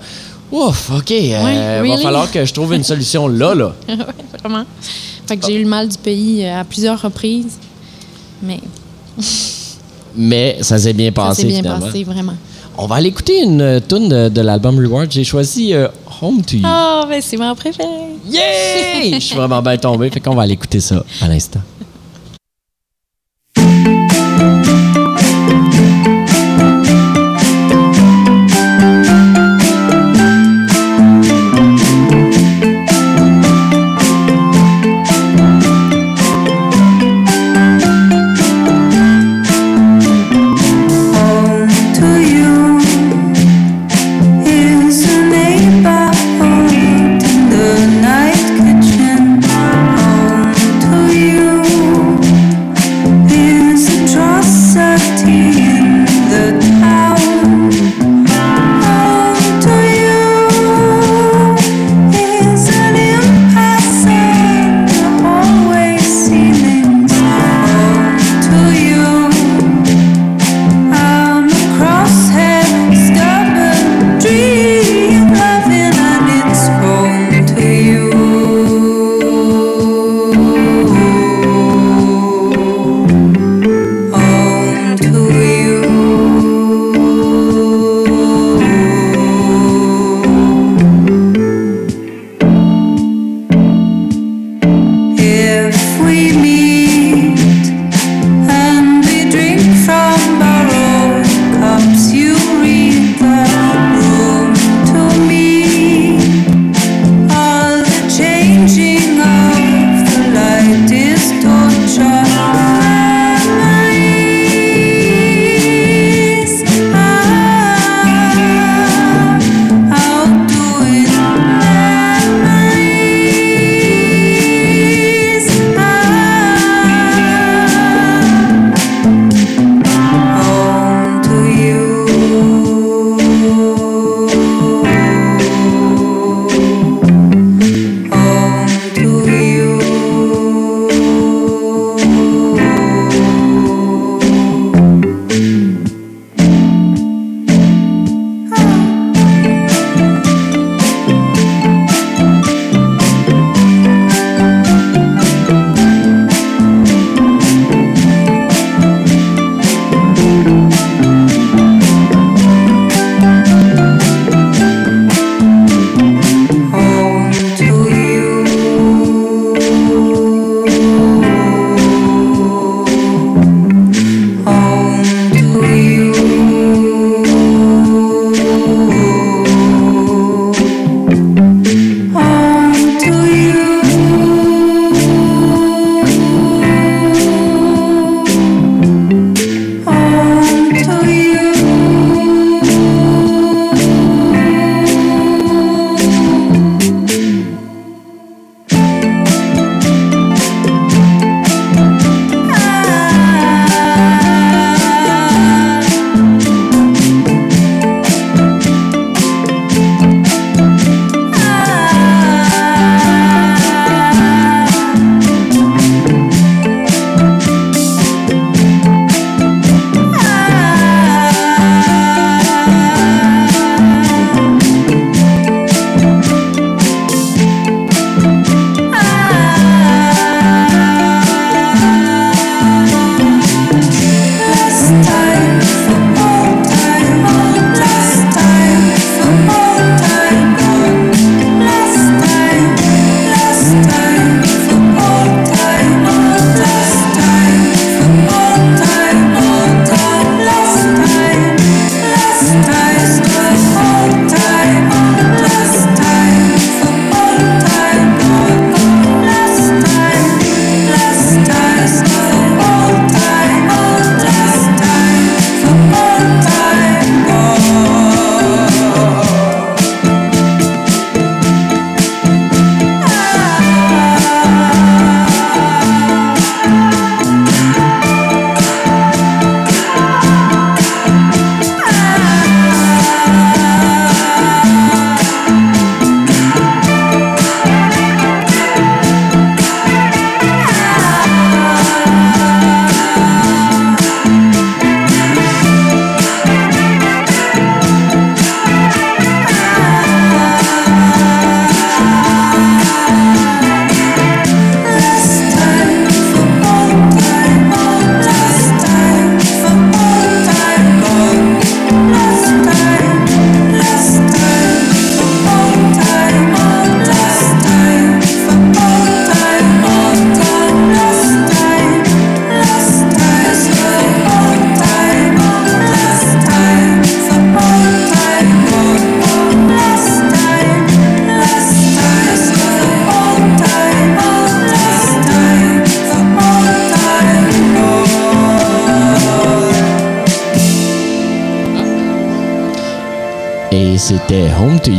[0.50, 3.74] Ouf, OK, euh, Ouais, va falloir que je trouve une solution là, là.
[3.88, 3.96] Ouais,
[4.42, 4.64] vraiment.
[5.26, 7.58] Fait que j'ai eu le mal du pays euh, à plusieurs reprises.
[8.42, 8.60] Mais
[10.16, 11.86] Mais ça s'est bien ça passé, s'est bien finalement.
[11.86, 12.34] passé, vraiment.
[12.76, 15.10] On va aller écouter une euh, tune de, de l'album Reward.
[15.10, 15.88] J'ai choisi euh,
[16.22, 16.62] Home to You.
[16.64, 17.88] Oh, ben c'est ma préférée.
[18.24, 19.14] Yeah!
[19.14, 21.60] Je suis vraiment bien tombé, fait qu'on va aller écouter ça à l'instant.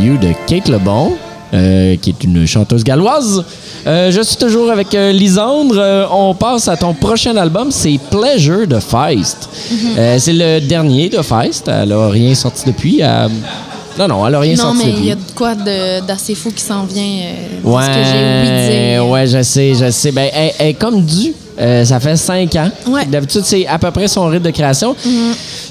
[0.04, 1.12] You de Kate Lebon,
[1.54, 3.42] euh, qui est une chanteuse galloise.
[3.86, 5.76] Euh, je suis toujours avec euh, Lisandre.
[5.78, 9.48] Euh, on passe à ton prochain album, c'est Pleasure de Feist.
[9.96, 11.68] Euh, c'est le dernier de Feist.
[11.68, 13.00] Elle a rien sorti depuis.
[13.00, 13.30] Elle-
[13.98, 15.02] Non, non, elle a rien Non, sorti mais depuis.
[15.02, 17.02] il y a de quoi de- d'assez fou qui s'en vient.
[17.62, 20.10] Ouais, ce que j'ai oublié ouais, je sais, je sais.
[20.12, 21.32] Ben, elle, elle est comme due.
[21.60, 22.68] Euh, ça fait cinq ans.
[22.88, 23.04] Ouais.
[23.04, 23.10] Mhm.
[23.12, 24.96] D'habitude, c'est à peu près son rythme de création.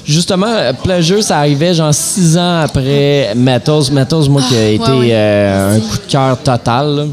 [0.06, 3.90] Justement, euh, Pleasure, ça arrivait genre six ans après Metals.
[3.92, 5.10] Metals, moi, qui a été Ah, ouais, ouais.
[5.12, 6.96] euh, un coup de cœur total.
[6.96, 7.04] là.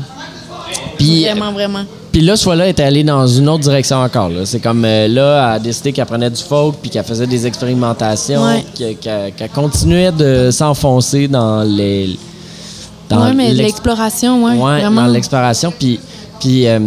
[0.97, 1.79] Puis, Vraiment, vraiment.
[2.11, 4.29] puis là, ce fois-là, elle était allée dans une autre direction encore.
[4.29, 4.41] là.
[4.45, 7.45] C'est comme euh, là, elle a décidé qu'elle prenait du folk puis qu'elle faisait des
[7.47, 8.41] expérimentations,
[8.77, 12.17] qu'elle continuait de s'enfoncer dans les.
[13.09, 15.01] dans mais l'ex- l'exploration, ouais, Ouais, vraiment.
[15.01, 15.73] dans l'exploration.
[15.77, 15.99] Puis,
[16.41, 16.79] puis euh,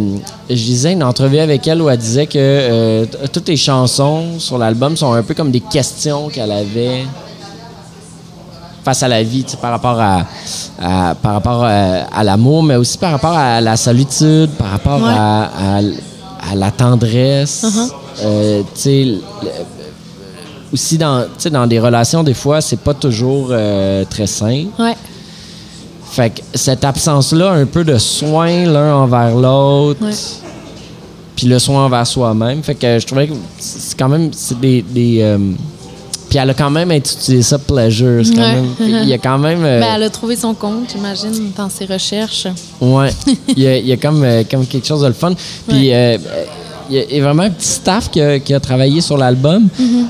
[0.49, 4.57] je lisais une entrevue avec elle où elle disait que euh, toutes les chansons sur
[4.59, 7.05] l'album sont un peu comme des questions qu'elle avait
[8.83, 10.25] face à la vie, tu sais, par rapport à,
[10.79, 11.69] à- par rapport à,
[12.13, 15.09] à l'amour, mais aussi par rapport à la solitude, par rapport Ouais.
[15.11, 15.81] à,
[16.55, 17.63] la tendresse.
[17.65, 17.91] Uh-huh.
[18.23, 19.07] Euh, tu sais,
[20.71, 24.65] aussi dans, tu sais, dans des relations, des fois, c'est pas toujours euh, très sain.
[24.77, 24.95] Ouais.
[26.15, 29.99] Fait que cette absence-là, un peu de soin l'un envers l'autre,
[31.35, 32.63] puis le soin envers soi-même.
[32.63, 34.81] Fait que je trouvais que c'est quand même c'est des.
[34.81, 35.37] des, euh,
[36.29, 38.23] puis elle a quand même intitulé ça pleasure.
[38.33, 38.53] Quand Ouais.
[38.53, 38.65] même,
[39.03, 39.63] il y a quand même.
[39.63, 42.47] euh, Ben, elle a trouvé son compte, j'imagine, dans ses recherches.
[42.81, 43.09] Ouais.
[43.55, 45.33] Il y a, il y a comme, euh, comme quelque chose de le fun.
[45.67, 45.91] Puis
[46.89, 49.01] il y a- il y a vraiment un petit staff qui a, qui a travaillé
[49.01, 49.67] sur l'album,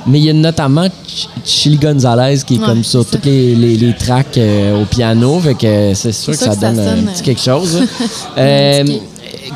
[0.08, 2.60] mais il y a notamment Ch- Chili Gonzalez qui est.
[2.60, 3.10] Ouais, comme sur ça.
[3.12, 5.40] toutes les, les, les tracks euh, au piano.
[5.40, 7.80] Fait que c'est sûr que ça, sûr que ça donne un sonne, petit quelque chose.
[7.80, 7.86] là.
[8.38, 8.84] Euh,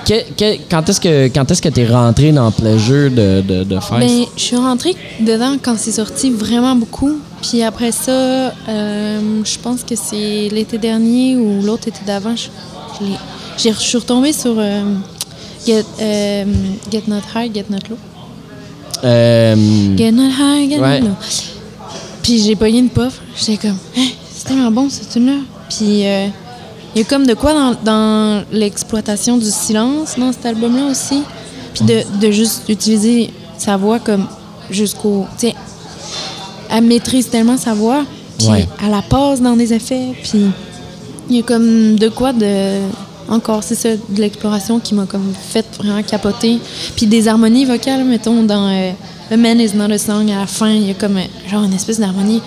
[0.06, 3.80] que- que- quand est-ce que quand est-ce que t'es rentré dans Pleasure de, de, de
[3.80, 4.00] Feist?
[4.00, 7.18] Ben, je suis rentrée dedans quand c'est sorti vraiment beaucoup.
[7.42, 12.36] Puis après ça, euh, je pense que c'est l'été dernier ou l'autre été d'avant.
[12.36, 14.56] Je, suis retombée sur
[15.66, 16.46] Get, euh,
[16.92, 17.98] Get Not High, Get Not Low.
[19.04, 21.00] Euh, Get Not High, Get Ouais.
[21.02, 21.16] Not Low.
[22.24, 23.20] Puis j'ai pogné une puff.
[23.38, 25.38] J'étais comme, Hein, c'est tellement bon cette tune-là.
[25.70, 26.28] Puis euh,
[26.96, 31.22] il y a comme de quoi dans, dans l'exploitation du silence dans cet album-là aussi.
[31.74, 34.26] Puis de, de juste utiliser sa voix comme
[34.70, 35.26] jusqu'au.
[35.40, 35.56] Tu sais,
[36.72, 38.04] elle maîtrise tellement sa voix.
[38.38, 38.68] Puis Ouais.
[38.84, 40.14] elle la passe dans des effets.
[40.24, 40.46] Puis
[41.30, 42.80] il y a comme de quoi de.
[43.30, 46.60] Encore, c'est ça, de l'exploration qui m'a comme fait vraiment capoter.
[46.96, 48.92] Puis des harmonies vocales, mettons, dans euh,
[49.32, 51.64] A Man Is Not a Song, à la fin, il y a comme euh, genre
[51.64, 52.42] une espèce d'harmonie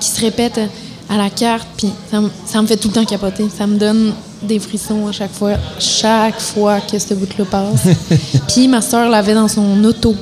[0.00, 0.60] qui se répète
[1.08, 1.66] à la carte.
[1.76, 3.44] Puis ça, me- ça me fait tout le temps capoter.
[3.56, 4.12] Ça me donne
[4.42, 7.88] des frissons à chaque fois, chaque fois que ce bout-là passe.
[8.48, 10.14] Puis ma soeur l'avait dans son auto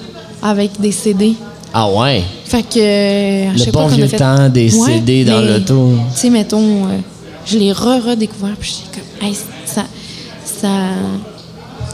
[0.43, 1.35] avec des CD.
[1.75, 2.23] ah ouais?
[2.45, 2.79] Fait que.
[2.79, 5.93] euh, Le bon vieux fait- temps des Ouais, CD dans l'auto.
[6.15, 6.99] Tu sais, mettons, euh,
[7.49, 9.35] je l'ai re-redécouvert, puis j'étais comme, hey,
[9.65, 9.85] ça.
[10.45, 10.69] ça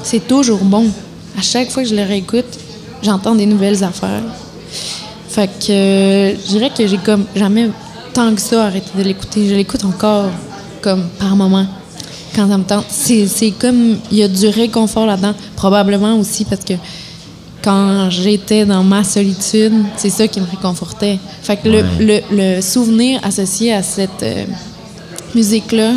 [0.02, 0.86] c'est toujours bon.
[1.38, 2.44] À chaque fois que je le réécoute,
[3.02, 4.22] j'entends des nouvelles affaires.
[5.28, 7.70] Fait que euh, je dirais que j'ai comme jamais
[8.12, 9.48] tant que ça arrêté de l'écouter.
[9.48, 10.30] Je l'écoute encore,
[10.82, 11.66] comme par moment,
[12.34, 12.84] quand ça me tente.
[12.88, 15.34] C'est c'est comme, il y a du réconfort là-dedans.
[15.56, 16.74] Probablement aussi parce que
[17.62, 21.18] quand j'étais dans ma solitude, c'est ça qui me réconfortait.
[21.42, 24.44] Fait que le, le, le souvenir associé à cette euh,
[25.34, 25.92] musique-là,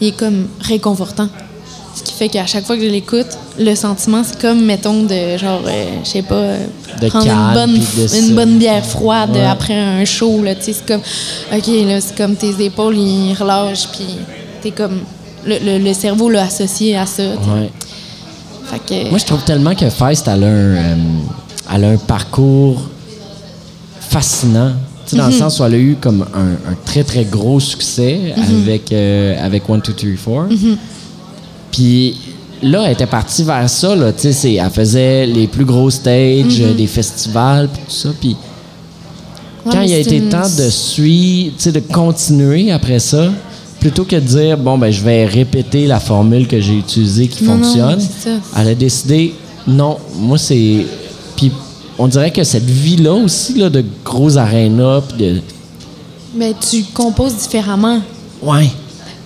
[0.00, 1.28] il est comme réconfortant.
[1.94, 3.26] Ce qui fait qu'à chaque fois que je l'écoute,
[3.58, 6.66] le sentiment, c'est comme, mettons, de genre, euh, je sais pas, euh,
[7.08, 8.32] prendre une, bonne, une ça.
[8.34, 9.44] bonne bière froide Ouais.
[9.44, 11.02] après un show, là, tu sais, c'est comme,
[11.52, 14.06] OK, là, c'est comme tes épaules, ils relâchent, puis
[14.62, 15.00] t'es comme,
[15.44, 17.22] le, le, le cerveau l'a associé à ça.
[17.24, 17.70] Ouais.
[18.70, 20.94] Fait que, Moi, je trouve tellement que Feist, elle a un, euh,
[21.74, 22.80] elle a un parcours
[24.00, 24.72] fascinant.
[25.12, 25.32] Tu sais, dans Mhm.
[25.32, 28.62] le sens où elle a eu comme un, un très, très gros succès Mhm.
[28.62, 30.44] avec, euh, avec One, Two, Three, Four.
[31.70, 32.16] Puis
[32.62, 33.94] là, elle était partie vers ça.
[33.94, 36.76] Là, tu sais, c'est- elle faisait les plus gros stages, Mhm.
[36.76, 38.08] des festivals, puis tout ça.
[38.18, 38.36] Puis
[39.66, 43.30] Ouais, quand il a été une- temps de suivre, tu sais, de continuer après ça,
[43.80, 47.44] plutôt que de dire, bon, ben, je vais répéter la formule que j'ai utilisée qui
[47.44, 47.98] Non, fonctionne,
[48.58, 49.34] elle a décidé,
[49.66, 50.86] non, moi, c'est.
[52.02, 55.40] On dirait que cette vie-là aussi, là, de gros arénas, de.
[56.34, 58.00] Mais tu composes différemment.
[58.42, 58.68] Ouais.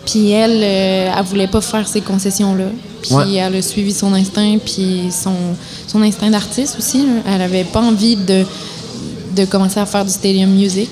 [0.05, 2.67] Puis elle, euh, elle voulait pas faire ces concessions-là.
[3.01, 3.35] Puis Ouais.
[3.37, 5.33] elle a suivi son instinct, puis son,
[5.87, 6.99] son instinct d'artiste aussi.
[6.99, 7.13] là.
[7.35, 8.45] Elle avait pas envie de,
[9.35, 10.91] de commencer à faire du stadium music.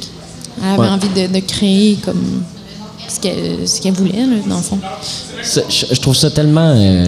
[0.63, 0.89] Elle avait Ouais.
[0.89, 2.43] envie de, de créer comme
[3.23, 4.79] ce qu'elle voulait, là, dans le fond.
[5.43, 6.73] Je, je trouve ça tellement.
[6.77, 7.07] euh,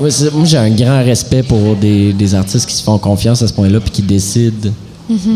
[0.00, 3.48] ouais, moi, j'ai un grand respect pour des, des artistes qui se font confiance à
[3.48, 4.70] ce point-là, puis qui décident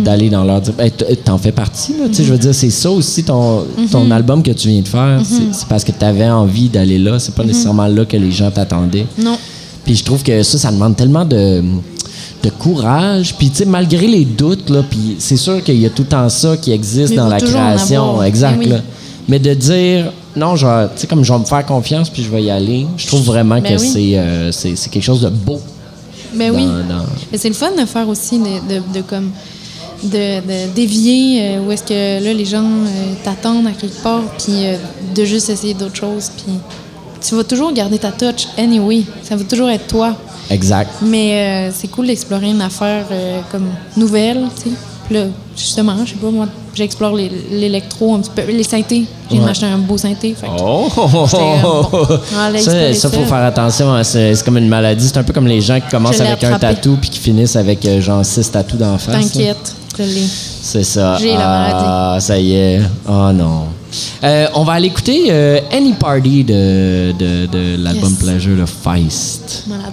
[0.04, 0.62] d'aller dans leur...
[0.62, 2.06] T- t'en fais partie, là.
[2.10, 5.20] Je veux dire, c'est ça aussi, ton, ton album que tu viens de faire.
[5.24, 7.18] c'est- parce que tu avais envie d'aller là.
[7.18, 9.06] C'est pas nécessairement là que les gens t'attendaient.
[9.18, 9.36] Non.
[9.84, 11.62] Puis je trouve que ça, ça demande tellement de,
[12.42, 13.34] de courage.
[13.38, 16.08] Puis, tu sais, malgré les doutes, là, puis c'est sûr qu'il y a tout le
[16.08, 18.22] temps ça qui existe Mais dans la création.
[18.22, 18.68] Exact, Ben oui.
[18.70, 18.80] là.
[19.28, 22.22] Mais de dire, non, je vais- tu sais, comme je vais me faire confiance, puis
[22.22, 23.88] je vais y aller, je trouve vraiment Ben que oui.
[23.92, 25.60] c'est, euh, c'est, c'est quelque chose de beau.
[26.34, 26.64] Mais dans- oui.
[26.88, 29.30] dans- Mais c'est le fun de faire aussi, de, de, de comme
[30.04, 34.22] de, de dévier euh, où est-ce que là les gens euh, t'attendent à quelque part,
[34.38, 34.76] puis euh,
[35.14, 36.52] de juste essayer d'autres choses, puis
[37.26, 39.02] tu vas toujours garder ta touch anyway.
[39.22, 40.14] Ça va toujours être toi.
[40.50, 40.90] Exact.
[41.02, 43.06] Mais c'est cool d'explorer une affaire
[43.50, 43.66] comme
[43.96, 44.76] nouvelle, tu sais.
[45.10, 45.26] Là,
[45.56, 49.04] justement, je sais pas, moi, j'explore l'électro un petit peu, les synthés.
[49.30, 49.44] J'ai Ouais.
[49.44, 50.34] m'acheter un beau synthé.
[50.34, 50.88] Fait Oh!
[50.96, 51.26] Euh, bon,
[52.58, 53.92] ça, ça, faut faire attention.
[53.92, 54.02] hein.
[54.02, 55.06] C'est, comme une maladie.
[55.06, 57.84] C'est un peu comme les gens qui commencent avec un tatou puis qui finissent avec
[57.86, 59.32] euh, genre six tatous d'en face.
[59.32, 60.26] T'inquiète, je l'ai.
[60.62, 61.16] C'est ça.
[61.20, 62.80] J'ai la ah, ça y est.
[63.08, 63.66] Oh non.
[64.24, 68.18] Euh, on va aller écouter euh, Any Party de, de, de l'album Yes.
[68.18, 69.62] Pleasure, le Feist.
[69.68, 69.92] Malade.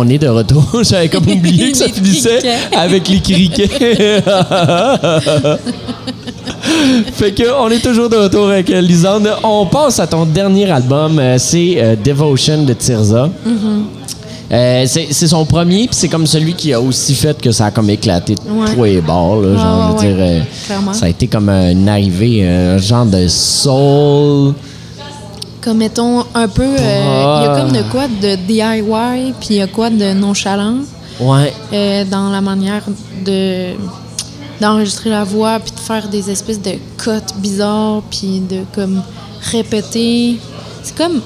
[0.00, 0.64] On est de retour.
[0.82, 2.76] J'avais comme oublié que ça finissait criquets.
[2.76, 3.66] avec les criquets.
[7.14, 9.28] fait que on est toujours de retour avec euh, Lisande.
[9.42, 13.28] On passe à ton dernier album, euh, c'est euh, Devotion de Tirza.
[14.50, 17.70] Euh, c'est son premier, puis c'est comme celui qui a aussi fait que ça a
[17.70, 18.74] comme éclaté Ouais.
[18.74, 19.42] tous les bords.
[19.42, 20.92] Là, genre, Ouais, je veux ouais, dire, euh, clairement.
[20.94, 24.54] ça a été comme une arrivée, un genre de soul.
[25.60, 27.56] Comme mettons un peu, euh, il y a Ah.
[27.60, 30.76] comme de quoi de DIY, puis il y a quoi de nonchalant
[31.20, 31.52] Ouais.
[31.72, 32.82] euh, dans la manière
[33.24, 33.72] de
[34.60, 39.02] d'enregistrer la voix, puis de faire des espèces de cotes bizarres, puis de comme
[39.52, 40.36] répéter.
[40.82, 41.20] C'est comme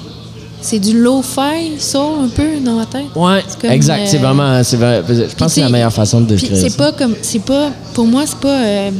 [0.61, 3.05] c'est du lo-fi soul un peu dans ma tête.
[3.15, 4.01] Ouais, comme, exact.
[4.01, 4.63] euh, C'est vraiment.
[4.63, 6.77] c'est vrai- Je pense que c'est la meilleure façon de décrire c'est ça.
[6.77, 8.91] pas comme c'est pas pour moi c'est pas euh,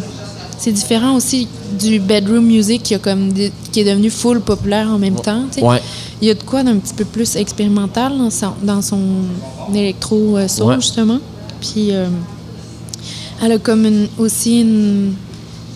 [0.57, 1.47] c'est différent aussi
[1.78, 3.32] du bedroom music qui a comme
[3.71, 5.65] qui est devenu full populaire en même temps tu sais.
[5.65, 5.82] Ouais.
[6.21, 8.99] il y a de quoi d'un petit peu plus expérimental dans son, dans son
[9.74, 10.76] électro euh, soul Ouais.
[10.76, 11.19] justement
[11.61, 12.07] puis euh,
[13.43, 15.13] elle a comme une- aussi une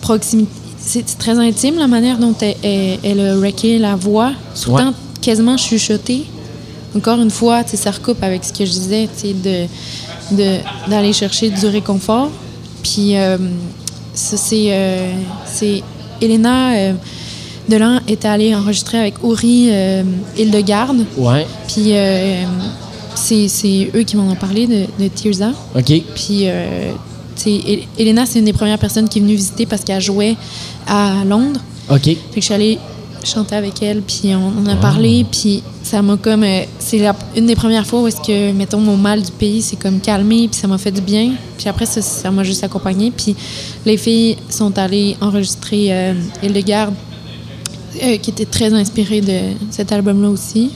[0.00, 4.32] proximité c'est très intime la manière dont elle, elle, elle a wrecké la voix
[4.62, 4.82] tout Ouais.
[4.84, 6.24] le temps quasiment chuchotée
[6.96, 9.66] encore une fois, ça recoupe avec ce que je disais, sais, de
[10.34, 10.58] de-
[10.90, 12.30] d'aller chercher du réconfort.
[12.82, 13.36] Puis euh,
[14.18, 15.12] ça, c'est euh,
[15.46, 15.82] c'est
[16.20, 16.92] Elena euh,
[17.68, 20.02] Delan est allée enregistrer avec Uri euh,
[20.36, 21.04] Hildegarde.
[21.16, 21.46] Ouais.
[21.68, 22.42] Puis euh,
[23.14, 25.78] c'est c'est eux qui m'en ont parlé de, de.
[25.78, 26.02] OK.
[26.14, 26.92] Puis, euh,
[27.98, 30.36] Elena, c'est une des premières personnes qui est venue visiter parce qu'elle jouait
[30.86, 31.60] à Londres.
[31.90, 32.04] OK.
[32.04, 32.78] Fait que je suis allée
[33.24, 36.44] chanter avec elle, puis on, on a parlé, puis ça m'a comme...
[36.44, 37.04] euh, c'est
[37.36, 40.48] une des premières fois où est-ce que, mettons, mon mal du pays s'est comme calmé,
[40.48, 41.32] puis ça m'a fait du bien.
[41.56, 43.10] Puis après, ça ça m'a juste accompagnée.
[43.10, 43.34] Puis
[43.84, 46.14] les filles sont allées enregistrer euh,
[46.44, 50.70] euh, qui était très inspirée de cet album-là aussi.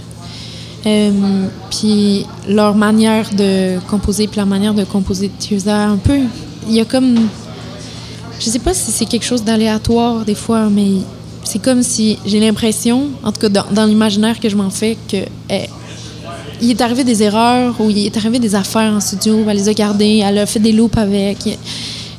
[0.85, 6.19] Euh, puis leur manière de composer, puis leur manière de composer de un peu...
[6.69, 7.29] Il y a comme...
[8.41, 11.03] Je sais pas si c'est quelque chose d'aléatoire des fois, mais
[11.45, 14.97] c'est comme si j'ai l'impression, en tout cas dans, dans l'imaginaire que je m'en fais,
[15.09, 15.19] que
[15.51, 15.69] eh,
[16.61, 19.69] il est arrivé des erreurs ou il est arrivé des affaires en studio, elle les
[19.69, 21.39] a gardées, elle a fait des loops avec.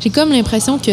[0.01, 0.91] J'ai comme l'impression que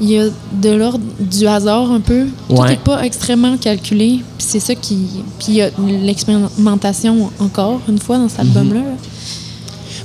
[0.00, 2.26] il y a de l'ordre du hasard un peu.
[2.48, 2.68] Tout Ouais.
[2.68, 4.20] n'est pas extrêmement calculé.
[4.36, 4.98] Puis c'est ça qui.
[5.38, 5.70] Puis il y a
[6.02, 8.80] l'expérimentation encore une fois dans cet album-là.
[8.80, 8.86] là.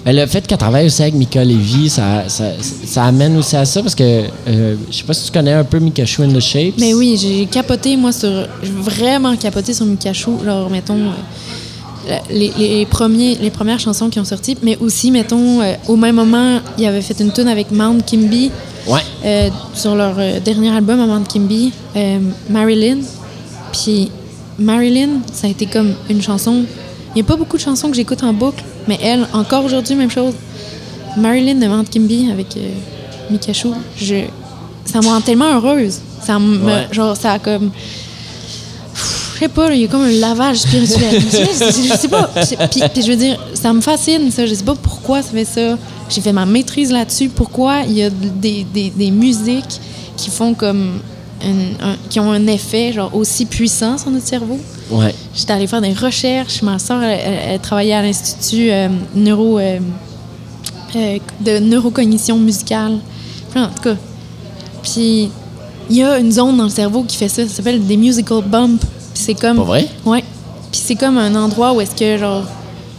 [0.05, 3.65] Mais le fait qu'elle travaille aussi avec Mika Levy, ça, ça, ça amène aussi à
[3.65, 4.03] ça parce que
[4.47, 6.73] euh, je sais pas si tu connais un peu Mika Shoe in the Shapes.
[6.79, 8.29] Mais oui, j'ai capoté, moi, sur.
[8.63, 10.31] J'ai vraiment capoté sur Mikachu.
[10.43, 10.97] Genre, mettons,
[12.09, 15.95] euh, les, les, premiers, les premières chansons qui ont sorti, mais aussi, mettons, euh, au
[15.95, 18.49] même moment, il avait fait une tune avec Mount Kimby
[18.87, 19.01] Ouais.
[19.23, 21.71] euh, sur leur dernier album à Mount Kimby,
[22.49, 22.97] Marilyn.
[23.71, 24.09] Puis
[24.57, 26.63] Marilyn, ça a été comme une chanson.
[27.13, 29.95] Il n'y a pas beaucoup de chansons que j'écoute en boucle, mais elle, encore aujourd'hui,
[29.95, 30.33] même chose.
[31.17, 32.69] Marilyn de Mount Kimby avec euh,
[33.29, 34.15] Mikachu, je,
[34.85, 35.99] ça me rend tellement heureuse.
[36.23, 36.87] Ça me, Ouais.
[36.91, 37.71] genre, ça a comme.
[39.33, 41.19] Je sais pas, il y a comme un lavage spirituel.
[41.31, 42.29] je, sais- pas.
[42.35, 44.45] je- Puis, puis je veux dire, ça me fascine, ça.
[44.45, 45.77] Je sais pas pourquoi ça fait ça.
[46.09, 47.29] J'ai fait ma maîtrise là-dessus.
[47.29, 49.79] Pourquoi il y a des, des, des musiques
[50.15, 50.99] qui font comme.
[51.43, 54.59] un- un- qui ont un effet genre aussi puissant sur notre cerveau?
[54.91, 55.15] Ouais.
[55.33, 56.61] J'étais allée faire des recherches.
[56.61, 57.19] Ma soeur, elle,
[57.53, 59.79] elle- travaillait à l'Institut euh, neuro, euh,
[60.95, 62.97] euh, de neurocognition musicale.
[63.51, 63.95] Puis, en tout cas.
[64.83, 65.29] Puis,
[65.89, 67.43] il y a une zone dans le cerveau qui fait ça.
[67.47, 68.81] Ça s'appelle des musical bumps.
[69.13, 69.57] C'est comme.
[69.57, 69.87] Pas vrai?
[70.05, 70.23] Ouais.
[70.71, 72.43] Puis c'est comme un endroit où est-ce que, genre,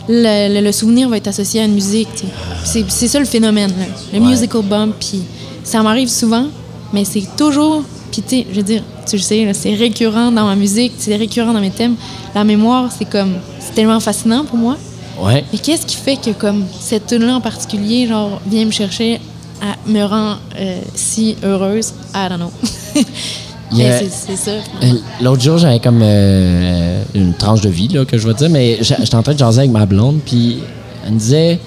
[0.08, 2.08] le, le- le souvenir va être associé à une musique.
[2.64, 3.86] C'est, c'est ça le phénomène, là.
[4.12, 4.26] Le Ouais.
[4.26, 4.94] musical bump.
[5.00, 5.22] Puis
[5.64, 6.46] ça m'arrive souvent,
[6.92, 7.82] mais c'est toujours.
[8.12, 11.16] Puis tu sais, je veux dire, tu le sais, c'est récurrent dans ma musique, c'est
[11.16, 11.96] récurrent dans mes thèmes.
[12.34, 13.32] La mémoire, c'est comme.
[13.58, 14.76] C'est tellement fascinant pour moi.
[15.18, 15.44] Ouais.
[15.52, 19.20] Mais qu'est-ce qui fait que, comme, cette tune-là en particulier, genre, vient me chercher,
[19.60, 21.94] à, me rend euh, si heureuse?
[22.14, 22.52] I don't know.
[23.74, 24.50] C'est, ça.
[24.50, 24.92] Euh,
[25.22, 28.78] L'autre jour, j'avais comme euh, une tranche de vie, là, que je vais dire, mais
[28.82, 30.58] j'étais en train de jaser avec ma blonde, puis
[31.06, 31.58] elle me disait,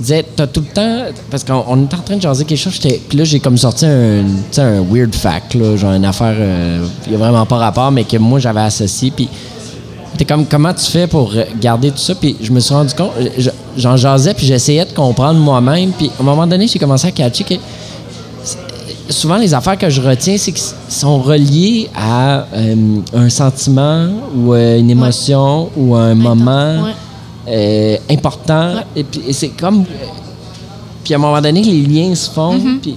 [0.00, 2.78] disait t'as tout le temps, parce qu'on on était en train de jaser quelque chose,
[3.08, 4.24] puis là, j'ai comme sorti un,
[4.58, 8.04] un weird fact, là, genre une affaire, euh, il n'y a vraiment pas rapport, mais
[8.04, 9.28] que moi, j'avais associé, puis
[10.18, 12.92] t'es comme, comment tu fais pour euh, garder tout ça, puis je me suis rendu
[12.94, 16.78] compte, je- j'en jasais, puis j'essayais de comprendre moi-même, puis à un moment donné, j'ai
[16.78, 17.54] commencé à catcher que
[19.08, 22.74] souvent les affaires que je retiens, c'est qu'ils sont reliées à euh,
[23.14, 26.90] un sentiment ou euh, une émotion ou un moment Ouais.
[27.48, 28.74] Euh, important.
[28.76, 28.82] Ouais.
[28.96, 29.84] Et puis c'est comme.
[31.04, 32.56] Puis à un moment donné, les liens se font.
[32.56, 32.78] Mm-hmm.
[32.80, 32.96] Puis,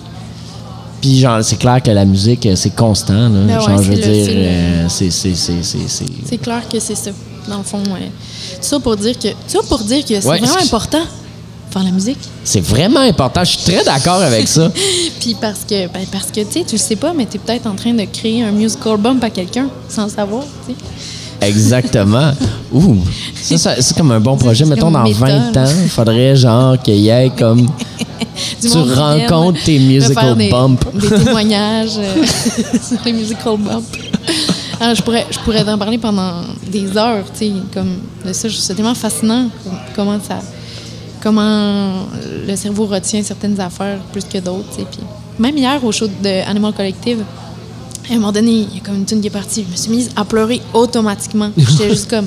[1.02, 3.14] Puis genre, c'est clair que la musique, euh, c'est constant.
[3.14, 3.30] Là.
[3.30, 5.12] Ben ouais, genre, je veux dire, euh, c'est...
[5.12, 7.12] c'est- c'est- c'est- c'est- C'est clair que c'est ça.
[7.48, 8.12] Dans le fond, ouais.
[8.56, 11.02] Tout ça pour dire que, ça pour dire que c'est Ouais, vraiment important
[11.70, 12.18] faire la musique.
[12.46, 13.44] C'est vraiment important.
[13.44, 14.72] Je suis très d'accord avec ça.
[15.20, 17.40] Puis parce que, ben, parce que tu sais, tu le sais pas, mais tu es
[17.40, 20.44] peut-être en train de créer un musical bump à quelqu'un sans le savoir.
[20.66, 20.80] tu sais.
[21.42, 22.32] Exactement.
[22.74, 22.98] Ouh,
[23.36, 24.66] ça, ça- c'est comme un bon projet.
[24.66, 25.64] Mettons, dans méta, 20 là.
[25.64, 27.68] ans, il faudrait genre qu'il y ait comme...
[28.62, 30.80] Tu rencontres tes musical des, bumps.
[30.94, 32.24] Des témoignages euh,
[32.82, 33.86] sur les musical bumps.
[34.80, 38.48] Alors, je pourrais, je pourrais t'en parler pendant des heures, tu sais, comme de ça.
[38.50, 40.40] C'est tellement fascinant comme- comment ça,
[41.22, 42.06] comment
[42.48, 44.88] le cerveau retient certaines affaires plus que d'autres, tu sais.
[44.90, 45.00] Puis
[45.40, 47.24] même hier au show de Animal Collective,
[48.10, 49.64] à un moment donné, il y a comme une tune qui est partie.
[49.66, 51.50] Je me suis mise à pleurer automatiquement.
[51.58, 52.26] J'étais juste comme,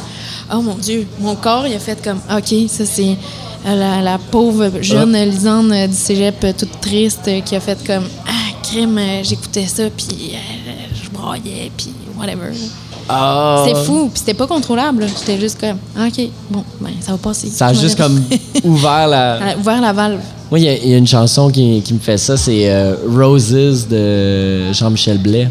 [0.53, 3.16] oh mon Dieu, mon corps, il a fait comme, OK, ça c'est
[3.64, 7.78] la, la pauvre jeune Lisande euh, du cégep, euh, toute triste, euh, qui a fait
[7.87, 8.31] comme, ah,
[8.62, 10.70] crime, j'écoutais ça, puis euh,
[11.03, 12.53] je broyais, puis whatever.
[13.09, 13.64] Ah.
[13.66, 15.07] C'était fou, puis c'était pas contrôlable.
[15.18, 17.49] J'étais juste comme, ah, OK, bon, ben, ça va passer.
[17.49, 18.22] Ça a juste comme
[18.64, 19.57] ouvert la...
[19.59, 20.20] Ouvert la valve.
[20.51, 22.68] Moi, il y a- il y, a une chanson qui, qui me fait ça, c'est
[22.70, 25.49] euh, Roses de Jean-Michel Blais.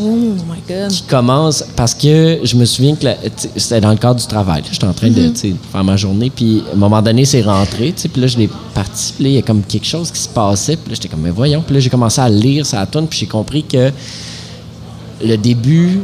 [0.00, 0.90] Oh my God.
[0.90, 3.06] qui commence parce que je me souviens que
[3.56, 4.62] c'était dans le cadre du travail.
[4.70, 5.32] J'étais en train Mm-hmm.
[5.32, 8.38] de sais, faire ma journée, puis à un moment donné, c'est rentré, puis là, je
[8.38, 10.94] l'ai parti, puis là, il y a comme quelque chose qui se passait, puis là,
[10.94, 13.64] j'étais comme, mais voyons, puis là, j'ai commencé à lire sa tune, puis j'ai compris
[13.64, 13.90] que
[15.24, 16.00] le début,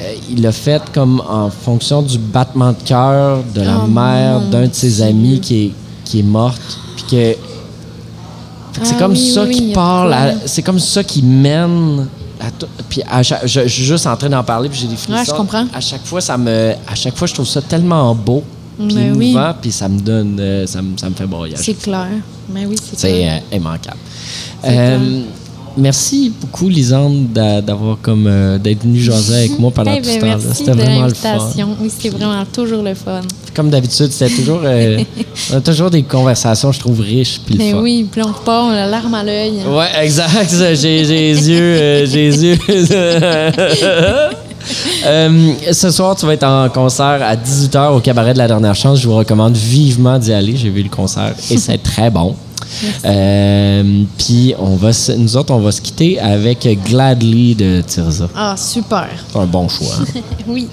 [0.00, 4.40] euh, il l'a fait comme en fonction du battement de cœur de la Oh, mère
[4.50, 5.72] d'un de ses amis qui est,
[6.04, 7.36] qui est morte, puis que
[8.72, 10.14] fait que c'est Ah comme oui, ça oui, qui parle,
[10.46, 12.06] c'est comme ça qui mène
[12.88, 15.12] puis à chaque- je, je suis juste en train d'en parler puis j'ai des frissons.
[15.18, 15.66] Ouais, je comprends.
[15.74, 18.42] À chaque fois ça me à chaque fois je trouve ça tellement beau
[18.78, 19.36] puis Mais oui.
[19.62, 21.54] puis ça me donne euh, ça me, ça me fait broyer.
[21.56, 22.08] C'est clair.
[22.52, 23.42] Mais oui, c'est C'est clair.
[23.52, 23.96] euh, immanquable.
[24.64, 24.68] Euh,
[24.98, 25.24] clair.
[25.76, 30.06] Merci beaucoup Lisande d'a- d'avoir comme euh, d'être venue jaser avec moi pendant Eh tout
[30.08, 30.36] ben, ce temps-là.
[30.44, 31.38] merci C'était vraiment le fun.
[31.80, 33.20] Oui, c'est vraiment toujours le fun.
[33.54, 34.98] Comme d'habitude, c'était toujours euh,
[35.52, 37.80] on a toujours des conversations je trouve riches puis le Mais fun.
[37.82, 39.54] oui, puis on repart, on a la larme à l'œil.
[39.68, 40.50] Ouais, exact.
[40.50, 41.60] J'ai j'ai les yeux.
[41.60, 42.58] euh, j'ai les yeux.
[45.06, 48.74] Euh, ce soir, tu vas être en concert à 18h au cabaret de la dernière
[48.74, 48.98] chance.
[48.98, 50.56] Je vous recommande vivement d'y aller.
[50.56, 52.34] J'ai vu le concert et c'est très bon.
[53.04, 58.28] Euh, Puis on va se- nous autres, on va se quitter avec Gladly de Tirza.
[58.34, 59.08] Ah, super.
[59.32, 59.94] C'est un bon choix.
[60.46, 60.68] Oui.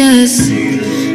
[0.00, 0.48] Serious,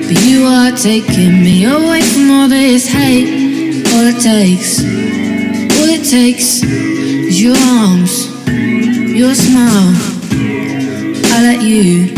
[0.08, 3.86] but you are taking me away from all this hate.
[3.94, 4.80] All it takes,
[5.78, 8.28] all it takes is your arms,
[9.18, 9.94] your smile.
[11.34, 12.12] I let you,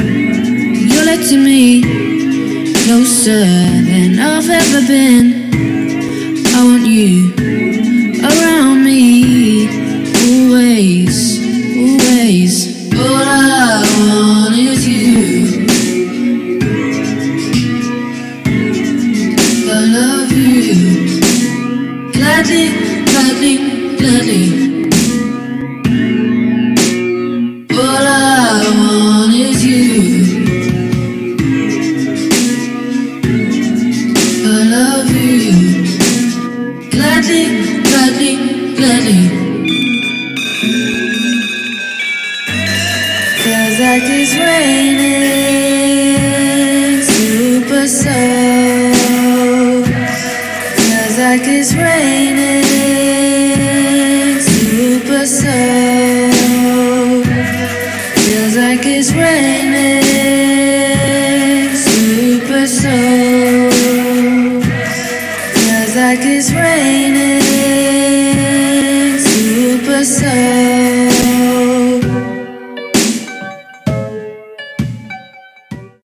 [0.89, 1.84] you're letting me
[2.84, 3.45] closer
[3.91, 5.47] than I've ever been.
[6.55, 7.36] I want you